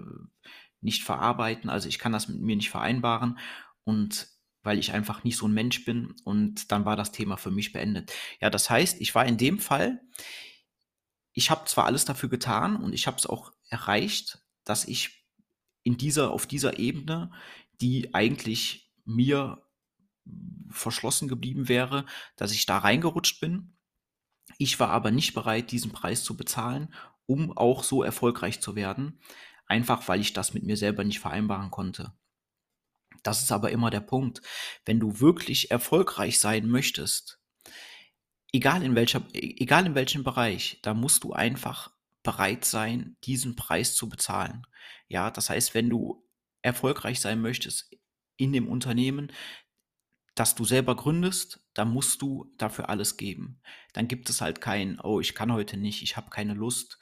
nicht 0.81 1.03
verarbeiten. 1.03 1.69
Also 1.69 1.89
ich 1.89 1.99
kann 1.99 2.13
das 2.13 2.29
mit 2.29 2.41
mir 2.41 2.55
nicht 2.55 2.71
vereinbaren 2.71 3.39
und 3.83 4.29
weil 4.65 4.79
ich 4.79 4.93
einfach 4.93 5.23
nicht 5.23 5.37
so 5.37 5.47
ein 5.47 5.55
Mensch 5.55 5.85
bin 5.85 6.15
und 6.25 6.73
dann 6.73 6.85
war 6.85 6.97
das 6.97 7.13
Thema 7.13 7.37
für 7.37 7.51
mich 7.51 7.73
beendet. 7.73 8.13
Ja, 8.41 8.51
das 8.51 8.69
heißt, 8.69 9.01
ich 9.01 9.15
war 9.15 9.25
in 9.27 9.37
dem 9.37 9.61
Fall, 9.61 10.01
ich 11.33 11.51
habe 11.51 11.67
zwar 11.67 11.85
alles 11.85 12.05
dafür 12.05 12.29
getan 12.29 12.77
und 12.77 12.93
ich 12.93 13.07
habe 13.07 13.19
es 13.19 13.27
auch 13.27 13.53
erreicht, 13.69 14.41
dass 14.65 14.87
ich 14.87 15.25
in 15.83 15.97
dieser, 15.97 16.31
auf 16.31 16.47
dieser 16.47 16.79
Ebene, 16.79 17.31
die 17.81 18.15
eigentlich 18.15 18.91
mir 19.05 19.63
verschlossen 20.71 21.29
geblieben 21.29 21.69
wäre, 21.69 22.07
dass 22.37 22.53
ich 22.53 22.65
da 22.65 22.79
reingerutscht 22.79 23.41
bin. 23.41 23.77
Ich 24.57 24.81
war 24.81 24.89
aber 24.89 25.11
nicht 25.11 25.35
bereit, 25.35 25.71
diesen 25.71 25.93
Preis 25.93 26.25
zu 26.25 26.37
bezahlen, 26.37 26.95
um 27.27 27.57
auch 27.57 27.85
so 27.85 28.03
erfolgreich 28.03 28.61
zu 28.61 28.75
werden, 28.75 29.21
einfach 29.67 30.09
weil 30.09 30.21
ich 30.21 30.33
das 30.33 30.55
mit 30.55 30.65
mir 30.65 30.77
selber 30.77 31.05
nicht 31.05 31.21
vereinbaren 31.21 31.71
konnte. 31.71 32.13
Das 33.25 33.43
ist 33.43 33.51
aber 33.51 33.73
immer 33.73 33.91
der 33.91 34.01
Punkt. 34.01 34.41
Wenn 34.85 35.01
du 35.01 35.19
wirklich 35.19 35.73
erfolgreich 35.73 36.39
sein 36.39 36.69
möchtest, 36.69 37.41
egal 38.53 38.85
in 38.85 38.95
welcher, 38.95 39.23
egal 39.33 39.87
in 39.87 39.97
welchem 39.97 40.23
Bereich, 40.23 40.79
da 40.83 40.95
musst 40.95 41.25
du 41.25 41.33
einfach 41.33 41.91
bereit 42.23 42.65
sein, 42.65 43.17
diesen 43.25 43.57
Preis 43.57 43.97
zu 43.97 44.09
bezahlen. 44.09 44.67
Ja, 45.09 45.31
das 45.31 45.51
heißt, 45.51 45.75
wenn 45.75 45.91
du 45.91 46.25
erfolgreich 46.63 47.21
sein 47.21 47.41
möchtest 47.41 47.91
in 48.37 48.53
dem 48.53 48.69
Unternehmen, 48.69 49.33
das 50.35 50.55
du 50.55 50.65
selber 50.65 50.97
gründest, 50.97 51.65
dann 51.75 51.91
musst 51.91 52.21
du 52.21 52.53
dafür 52.59 52.89
alles 52.89 53.17
geben. 53.17 53.61
Dann 53.93 54.09
gibt 54.09 54.29
es 54.31 54.41
halt 54.41 54.61
kein, 54.61 55.01
oh, 55.01 55.21
ich 55.21 55.35
kann 55.35 55.53
heute 55.53 55.77
nicht, 55.77 56.03
ich 56.03 56.17
habe 56.17 56.31
keine 56.31 56.55
Lust. 56.55 56.99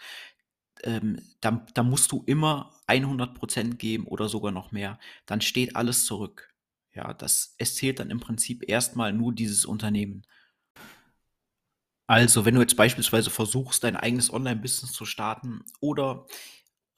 Ähm, 0.83 1.21
da, 1.41 1.65
da 1.75 1.83
musst 1.83 2.13
du 2.13 2.23
immer 2.27 2.71
100% 2.89 3.75
geben 3.77 4.07
oder 4.07 4.29
sogar 4.29 4.53
noch 4.53 4.73
mehr. 4.73 4.99
Dann 5.27 5.41
steht 5.41 5.77
alles 5.77 6.07
zurück. 6.07 6.53
Ja, 6.95 7.15
das, 7.15 7.55
es 7.59 7.77
zählt 7.77 8.01
dann 8.01 8.11
im 8.11 8.21
Prinzip 8.21 8.69
erstmal 8.69 9.13
nur 9.13 9.33
dieses 9.33 9.65
Unternehmen. 9.65 10.23
Also, 12.07 12.45
wenn 12.45 12.55
du 12.55 12.61
jetzt 12.61 12.77
beispielsweise 12.77 13.31
versuchst, 13.31 13.85
dein 13.85 13.97
eigenes 13.97 14.33
Online-Business 14.33 14.93
zu 14.93 15.07
starten 15.07 15.65
oder 15.81 16.27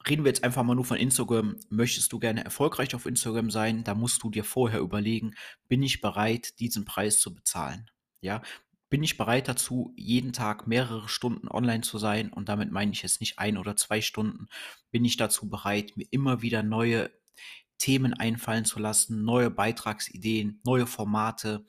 reden 0.07 0.23
wir 0.23 0.29
jetzt 0.29 0.43
einfach 0.43 0.63
mal 0.63 0.75
nur 0.75 0.85
von 0.85 0.97
Instagram. 0.97 1.57
Möchtest 1.69 2.11
du 2.11 2.19
gerne 2.19 2.43
erfolgreich 2.43 2.95
auf 2.95 3.05
Instagram 3.05 3.49
sein, 3.49 3.83
da 3.83 3.95
musst 3.95 4.23
du 4.23 4.29
dir 4.29 4.43
vorher 4.43 4.79
überlegen, 4.79 5.35
bin 5.67 5.83
ich 5.83 6.01
bereit, 6.01 6.59
diesen 6.59 6.85
Preis 6.85 7.19
zu 7.19 7.33
bezahlen? 7.33 7.89
Ja, 8.21 8.41
bin 8.89 9.03
ich 9.03 9.17
bereit 9.17 9.47
dazu, 9.47 9.93
jeden 9.95 10.33
Tag 10.33 10.67
mehrere 10.67 11.09
Stunden 11.09 11.47
online 11.47 11.81
zu 11.81 11.97
sein? 11.97 12.31
Und 12.31 12.49
damit 12.49 12.71
meine 12.71 12.91
ich 12.91 13.01
jetzt 13.01 13.19
nicht 13.19 13.39
ein 13.39 13.57
oder 13.57 13.75
zwei 13.75 14.01
Stunden. 14.01 14.47
Bin 14.91 15.03
ich 15.05 15.17
dazu 15.17 15.49
bereit, 15.49 15.97
mir 15.97 16.07
immer 16.11 16.41
wieder 16.41 16.63
neue 16.63 17.09
Themen 17.77 18.13
einfallen 18.13 18.63
zu 18.63 18.79
lassen, 18.79 19.25
neue 19.25 19.49
Beitragsideen, 19.49 20.61
neue 20.63 20.87
Formate? 20.87 21.65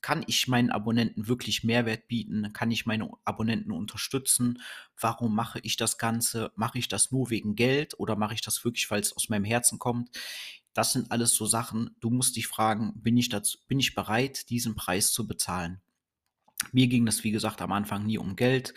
Kann 0.00 0.22
ich 0.28 0.46
meinen 0.46 0.70
Abonnenten 0.70 1.26
wirklich 1.26 1.64
Mehrwert 1.64 2.06
bieten? 2.06 2.52
Kann 2.52 2.70
ich 2.70 2.86
meine 2.86 3.10
Abonnenten 3.24 3.72
unterstützen? 3.72 4.62
Warum 5.00 5.34
mache 5.34 5.58
ich 5.62 5.76
das 5.76 5.98
Ganze? 5.98 6.52
Mache 6.54 6.78
ich 6.78 6.88
das 6.88 7.10
nur 7.10 7.30
wegen 7.30 7.56
Geld 7.56 7.98
oder 7.98 8.14
mache 8.14 8.34
ich 8.34 8.42
das 8.42 8.64
wirklich, 8.64 8.88
weil 8.90 9.00
es 9.00 9.16
aus 9.16 9.28
meinem 9.28 9.44
Herzen 9.44 9.78
kommt? 9.78 10.10
Das 10.74 10.92
sind 10.92 11.10
alles 11.10 11.34
so 11.34 11.46
Sachen. 11.46 11.96
Du 11.98 12.10
musst 12.10 12.36
dich 12.36 12.46
fragen, 12.46 12.92
bin 12.94 13.16
ich 13.16 13.28
dazu, 13.28 13.58
bin 13.66 13.80
ich 13.80 13.94
bereit, 13.96 14.50
diesen 14.50 14.76
Preis 14.76 15.12
zu 15.12 15.26
bezahlen? 15.26 15.80
Mir 16.72 16.88
ging 16.88 17.06
das, 17.06 17.24
wie 17.24 17.30
gesagt, 17.30 17.62
am 17.62 17.72
Anfang 17.72 18.04
nie 18.04 18.18
um 18.18 18.36
Geld. 18.36 18.74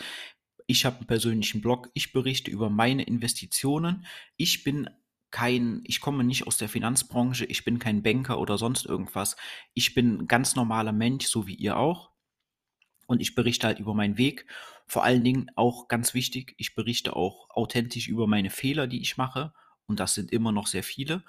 Ich 0.67 0.85
habe 0.85 0.97
einen 0.97 1.07
persönlichen 1.07 1.61
Blog. 1.61 1.89
Ich 1.93 2.13
berichte 2.13 2.51
über 2.51 2.69
meine 2.69 3.03
Investitionen. 3.03 4.05
Ich 4.37 4.63
bin 4.63 4.89
kein, 5.31 5.81
ich 5.85 6.01
komme 6.01 6.23
nicht 6.23 6.45
aus 6.45 6.57
der 6.57 6.69
Finanzbranche, 6.69 7.45
ich 7.45 7.63
bin 7.63 7.79
kein 7.79 8.03
Banker 8.03 8.39
oder 8.39 8.57
sonst 8.57 8.85
irgendwas. 8.85 9.37
Ich 9.73 9.93
bin 9.93 10.19
ein 10.19 10.27
ganz 10.27 10.55
normaler 10.55 10.91
Mensch, 10.91 11.25
so 11.25 11.47
wie 11.47 11.55
ihr 11.55 11.77
auch. 11.77 12.11
Und 13.07 13.21
ich 13.21 13.33
berichte 13.35 13.67
halt 13.67 13.79
über 13.79 13.93
meinen 13.93 14.17
Weg. 14.17 14.45
Vor 14.87 15.03
allen 15.03 15.23
Dingen 15.23 15.49
auch 15.55 15.87
ganz 15.87 16.13
wichtig, 16.13 16.53
ich 16.57 16.75
berichte 16.75 17.15
auch 17.15 17.49
authentisch 17.49 18.07
über 18.07 18.27
meine 18.27 18.49
Fehler, 18.49 18.87
die 18.87 19.01
ich 19.01 19.17
mache. 19.17 19.53
Und 19.85 19.99
das 19.99 20.13
sind 20.13 20.31
immer 20.31 20.51
noch 20.51 20.67
sehr 20.67 20.83
viele. 20.83 21.23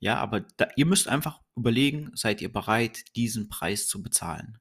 Ja, 0.00 0.16
aber 0.16 0.40
da, 0.40 0.68
ihr 0.76 0.86
müsst 0.86 1.08
einfach 1.08 1.40
überlegen, 1.56 2.10
seid 2.14 2.42
ihr 2.42 2.52
bereit, 2.52 3.16
diesen 3.16 3.48
Preis 3.48 3.86
zu 3.86 4.02
bezahlen? 4.02 4.58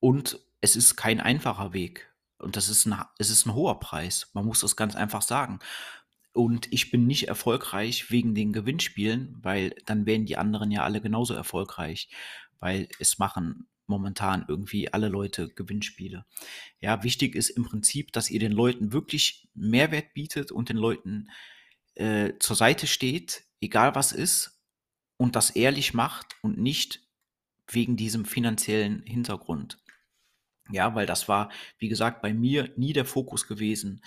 Und 0.00 0.40
es 0.60 0.76
ist 0.76 0.96
kein 0.96 1.20
einfacher 1.20 1.72
Weg. 1.72 2.12
Und 2.38 2.56
das 2.56 2.68
ist 2.68 2.86
ein, 2.86 3.00
es 3.18 3.30
ist 3.30 3.46
ein 3.46 3.54
hoher 3.54 3.78
Preis. 3.80 4.30
Man 4.32 4.46
muss 4.46 4.60
das 4.60 4.76
ganz 4.76 4.96
einfach 4.96 5.22
sagen. 5.22 5.60
Und 6.32 6.72
ich 6.72 6.90
bin 6.90 7.06
nicht 7.06 7.28
erfolgreich 7.28 8.10
wegen 8.10 8.34
den 8.34 8.52
Gewinnspielen, 8.52 9.36
weil 9.42 9.74
dann 9.86 10.06
wären 10.06 10.26
die 10.26 10.36
anderen 10.36 10.70
ja 10.70 10.84
alle 10.84 11.00
genauso 11.00 11.34
erfolgreich, 11.34 12.08
weil 12.60 12.88
es 12.98 13.18
machen 13.18 13.68
momentan 13.86 14.44
irgendwie 14.48 14.92
alle 14.92 15.08
Leute 15.08 15.48
Gewinnspiele. 15.48 16.24
Ja, 16.80 17.02
wichtig 17.02 17.34
ist 17.34 17.50
im 17.50 17.64
Prinzip, 17.64 18.12
dass 18.12 18.30
ihr 18.30 18.38
den 18.38 18.52
Leuten 18.52 18.92
wirklich 18.92 19.48
Mehrwert 19.54 20.14
bietet 20.14 20.52
und 20.52 20.68
den 20.68 20.76
Leuten 20.76 21.28
äh, 21.96 22.34
zur 22.38 22.56
Seite 22.56 22.86
steht, 22.86 23.44
egal 23.60 23.96
was 23.96 24.12
ist, 24.12 24.62
und 25.16 25.36
das 25.36 25.50
ehrlich 25.50 25.92
macht 25.92 26.36
und 26.40 26.56
nicht 26.58 27.02
wegen 27.66 27.96
diesem 27.96 28.24
finanziellen 28.24 29.02
Hintergrund. 29.02 29.78
Ja, 30.72 30.94
weil 30.94 31.06
das 31.06 31.28
war, 31.28 31.50
wie 31.78 31.88
gesagt, 31.88 32.22
bei 32.22 32.32
mir 32.32 32.72
nie 32.76 32.92
der 32.92 33.04
Fokus 33.04 33.46
gewesen. 33.46 34.02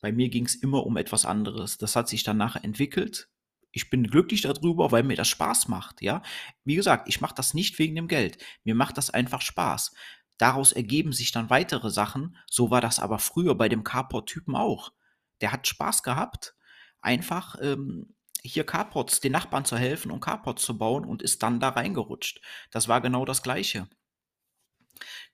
Bei 0.00 0.12
mir 0.12 0.28
ging 0.28 0.46
es 0.46 0.54
immer 0.54 0.86
um 0.86 0.96
etwas 0.96 1.24
anderes. 1.24 1.78
Das 1.78 1.96
hat 1.96 2.08
sich 2.08 2.22
dann 2.22 2.36
nachher 2.36 2.64
entwickelt. 2.64 3.28
Ich 3.72 3.90
bin 3.90 4.04
glücklich 4.04 4.42
darüber, 4.42 4.92
weil 4.92 5.02
mir 5.02 5.16
das 5.16 5.28
Spaß 5.28 5.68
macht, 5.68 6.00
ja. 6.02 6.22
Wie 6.64 6.74
gesagt, 6.74 7.08
ich 7.08 7.20
mache 7.20 7.34
das 7.34 7.54
nicht 7.54 7.78
wegen 7.78 7.96
dem 7.96 8.08
Geld. 8.08 8.38
Mir 8.64 8.74
macht 8.74 8.96
das 8.96 9.10
einfach 9.10 9.40
Spaß. 9.42 9.92
Daraus 10.38 10.72
ergeben 10.72 11.12
sich 11.12 11.32
dann 11.32 11.50
weitere 11.50 11.90
Sachen. 11.90 12.36
So 12.48 12.70
war 12.70 12.80
das 12.80 13.00
aber 13.00 13.18
früher 13.18 13.54
bei 13.56 13.68
dem 13.68 13.84
Carport-Typen 13.84 14.54
auch. 14.54 14.92
Der 15.40 15.52
hat 15.52 15.66
Spaß 15.66 16.02
gehabt, 16.02 16.54
einfach 17.00 17.56
ähm, 17.60 18.14
hier 18.42 18.64
Carports, 18.64 19.20
den 19.20 19.32
Nachbarn 19.32 19.64
zu 19.64 19.76
helfen 19.76 20.10
und 20.10 20.20
Carports 20.20 20.62
zu 20.62 20.78
bauen 20.78 21.04
und 21.04 21.22
ist 21.22 21.42
dann 21.42 21.60
da 21.60 21.70
reingerutscht. 21.70 22.40
Das 22.70 22.88
war 22.88 23.00
genau 23.00 23.24
das 23.24 23.42
Gleiche. 23.42 23.88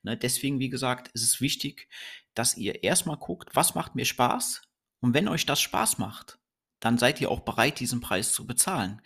Ne, 0.03 0.17
deswegen, 0.17 0.59
wie 0.59 0.69
gesagt, 0.69 1.09
ist 1.09 1.23
es 1.23 1.41
wichtig, 1.41 1.87
dass 2.33 2.57
ihr 2.57 2.83
erstmal 2.83 3.17
guckt, 3.17 3.55
was 3.55 3.75
macht 3.75 3.95
mir 3.95 4.05
Spaß? 4.05 4.61
Und 4.99 5.13
wenn 5.13 5.27
euch 5.27 5.45
das 5.45 5.61
Spaß 5.61 5.97
macht, 5.97 6.39
dann 6.79 6.97
seid 6.97 7.21
ihr 7.21 7.31
auch 7.31 7.41
bereit, 7.41 7.79
diesen 7.79 8.01
Preis 8.01 8.33
zu 8.33 8.45
bezahlen. 8.45 9.01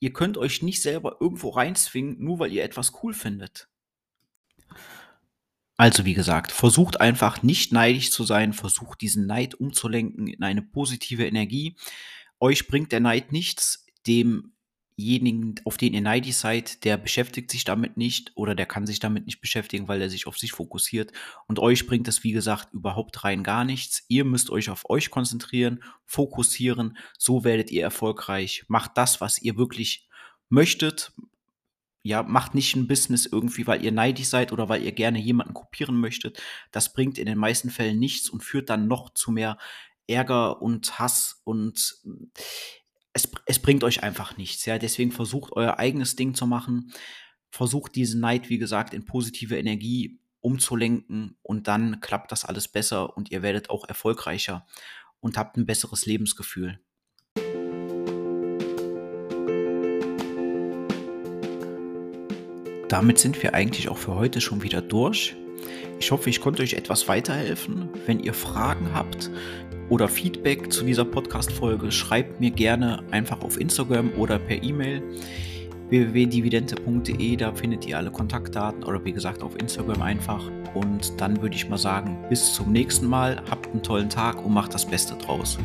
Ihr 0.00 0.12
könnt 0.12 0.36
euch 0.36 0.62
nicht 0.62 0.82
selber 0.82 1.18
irgendwo 1.20 1.50
reinzwingen, 1.50 2.22
nur 2.22 2.38
weil 2.38 2.52
ihr 2.52 2.64
etwas 2.64 2.92
cool 3.02 3.14
findet. 3.14 3.68
Also 5.76 6.04
wie 6.04 6.14
gesagt, 6.14 6.52
versucht 6.52 7.00
einfach 7.00 7.42
nicht 7.42 7.72
neidisch 7.72 8.10
zu 8.10 8.24
sein, 8.24 8.52
versucht 8.52 9.00
diesen 9.00 9.26
Neid 9.26 9.54
umzulenken 9.54 10.28
in 10.28 10.42
eine 10.42 10.62
positive 10.62 11.26
Energie. 11.26 11.76
Euch 12.38 12.68
bringt 12.68 12.92
der 12.92 13.00
Neid 13.00 13.32
nichts, 13.32 13.86
dem 14.06 14.53
denjenigen, 14.98 15.60
auf 15.64 15.76
den 15.76 15.94
ihr 15.94 16.00
neidisch 16.00 16.36
seid, 16.36 16.84
der 16.84 16.96
beschäftigt 16.96 17.50
sich 17.50 17.64
damit 17.64 17.96
nicht 17.96 18.32
oder 18.34 18.54
der 18.54 18.66
kann 18.66 18.86
sich 18.86 19.00
damit 19.00 19.26
nicht 19.26 19.40
beschäftigen, 19.40 19.88
weil 19.88 20.00
er 20.00 20.10
sich 20.10 20.26
auf 20.26 20.38
sich 20.38 20.52
fokussiert. 20.52 21.12
Und 21.46 21.58
euch 21.58 21.86
bringt 21.86 22.08
es, 22.08 22.24
wie 22.24 22.32
gesagt, 22.32 22.72
überhaupt 22.72 23.24
rein 23.24 23.42
gar 23.42 23.64
nichts. 23.64 24.04
Ihr 24.08 24.24
müsst 24.24 24.50
euch 24.50 24.70
auf 24.70 24.88
euch 24.88 25.10
konzentrieren, 25.10 25.82
fokussieren. 26.04 26.96
So 27.18 27.44
werdet 27.44 27.70
ihr 27.70 27.82
erfolgreich. 27.82 28.64
Macht 28.68 28.92
das, 28.96 29.20
was 29.20 29.40
ihr 29.42 29.56
wirklich 29.56 30.08
möchtet. 30.48 31.12
Ja, 32.02 32.22
macht 32.22 32.54
nicht 32.54 32.76
ein 32.76 32.86
Business 32.86 33.26
irgendwie, 33.26 33.66
weil 33.66 33.82
ihr 33.82 33.92
neidisch 33.92 34.26
seid 34.26 34.52
oder 34.52 34.68
weil 34.68 34.82
ihr 34.82 34.92
gerne 34.92 35.18
jemanden 35.18 35.54
kopieren 35.54 35.96
möchtet. 35.96 36.40
Das 36.70 36.92
bringt 36.92 37.18
in 37.18 37.26
den 37.26 37.38
meisten 37.38 37.70
Fällen 37.70 37.98
nichts 37.98 38.28
und 38.28 38.44
führt 38.44 38.68
dann 38.68 38.86
noch 38.86 39.14
zu 39.14 39.32
mehr 39.32 39.56
Ärger 40.06 40.60
und 40.60 40.98
Hass 40.98 41.40
und 41.44 41.96
es, 43.14 43.30
es 43.46 43.58
bringt 43.60 43.84
euch 43.84 44.02
einfach 44.02 44.36
nichts. 44.36 44.66
Ja, 44.66 44.78
deswegen 44.78 45.12
versucht 45.12 45.52
euer 45.52 45.78
eigenes 45.78 46.16
Ding 46.16 46.34
zu 46.34 46.46
machen. 46.46 46.92
Versucht 47.50 47.94
diesen 47.94 48.20
Neid, 48.20 48.50
wie 48.50 48.58
gesagt, 48.58 48.92
in 48.92 49.06
positive 49.06 49.56
Energie 49.56 50.18
umzulenken 50.40 51.38
und 51.42 51.68
dann 51.68 52.00
klappt 52.00 52.32
das 52.32 52.44
alles 52.44 52.68
besser 52.68 53.16
und 53.16 53.30
ihr 53.30 53.40
werdet 53.40 53.70
auch 53.70 53.88
erfolgreicher 53.88 54.66
und 55.20 55.38
habt 55.38 55.56
ein 55.56 55.64
besseres 55.64 56.04
Lebensgefühl. 56.04 56.80
Damit 62.88 63.18
sind 63.18 63.42
wir 63.42 63.54
eigentlich 63.54 63.88
auch 63.88 63.96
für 63.96 64.14
heute 64.14 64.40
schon 64.40 64.62
wieder 64.62 64.82
durch. 64.82 65.34
Ich 66.00 66.10
hoffe, 66.10 66.30
ich 66.30 66.40
konnte 66.40 66.62
euch 66.62 66.74
etwas 66.74 67.08
weiterhelfen. 67.08 67.88
Wenn 68.06 68.20
ihr 68.20 68.34
Fragen 68.34 68.90
habt, 68.94 69.30
oder 69.90 70.08
Feedback 70.08 70.72
zu 70.72 70.84
dieser 70.84 71.04
Podcast-Folge, 71.04 71.92
schreibt 71.92 72.40
mir 72.40 72.50
gerne 72.50 73.02
einfach 73.10 73.42
auf 73.42 73.60
Instagram 73.60 74.10
oder 74.16 74.38
per 74.38 74.62
E-Mail 74.62 75.02
www.dividende.de, 75.90 77.36
da 77.36 77.52
findet 77.52 77.86
ihr 77.86 77.98
alle 77.98 78.10
Kontaktdaten 78.10 78.84
oder 78.84 79.04
wie 79.04 79.12
gesagt 79.12 79.42
auf 79.42 79.54
Instagram 79.60 80.02
einfach. 80.02 80.42
Und 80.72 81.20
dann 81.20 81.40
würde 81.42 81.54
ich 81.54 81.68
mal 81.68 81.78
sagen, 81.78 82.16
bis 82.28 82.54
zum 82.54 82.72
nächsten 82.72 83.06
Mal, 83.06 83.42
habt 83.50 83.70
einen 83.70 83.82
tollen 83.82 84.08
Tag 84.08 84.44
und 84.44 84.52
macht 84.52 84.74
das 84.74 84.86
Beste 84.86 85.14
draus. 85.14 85.58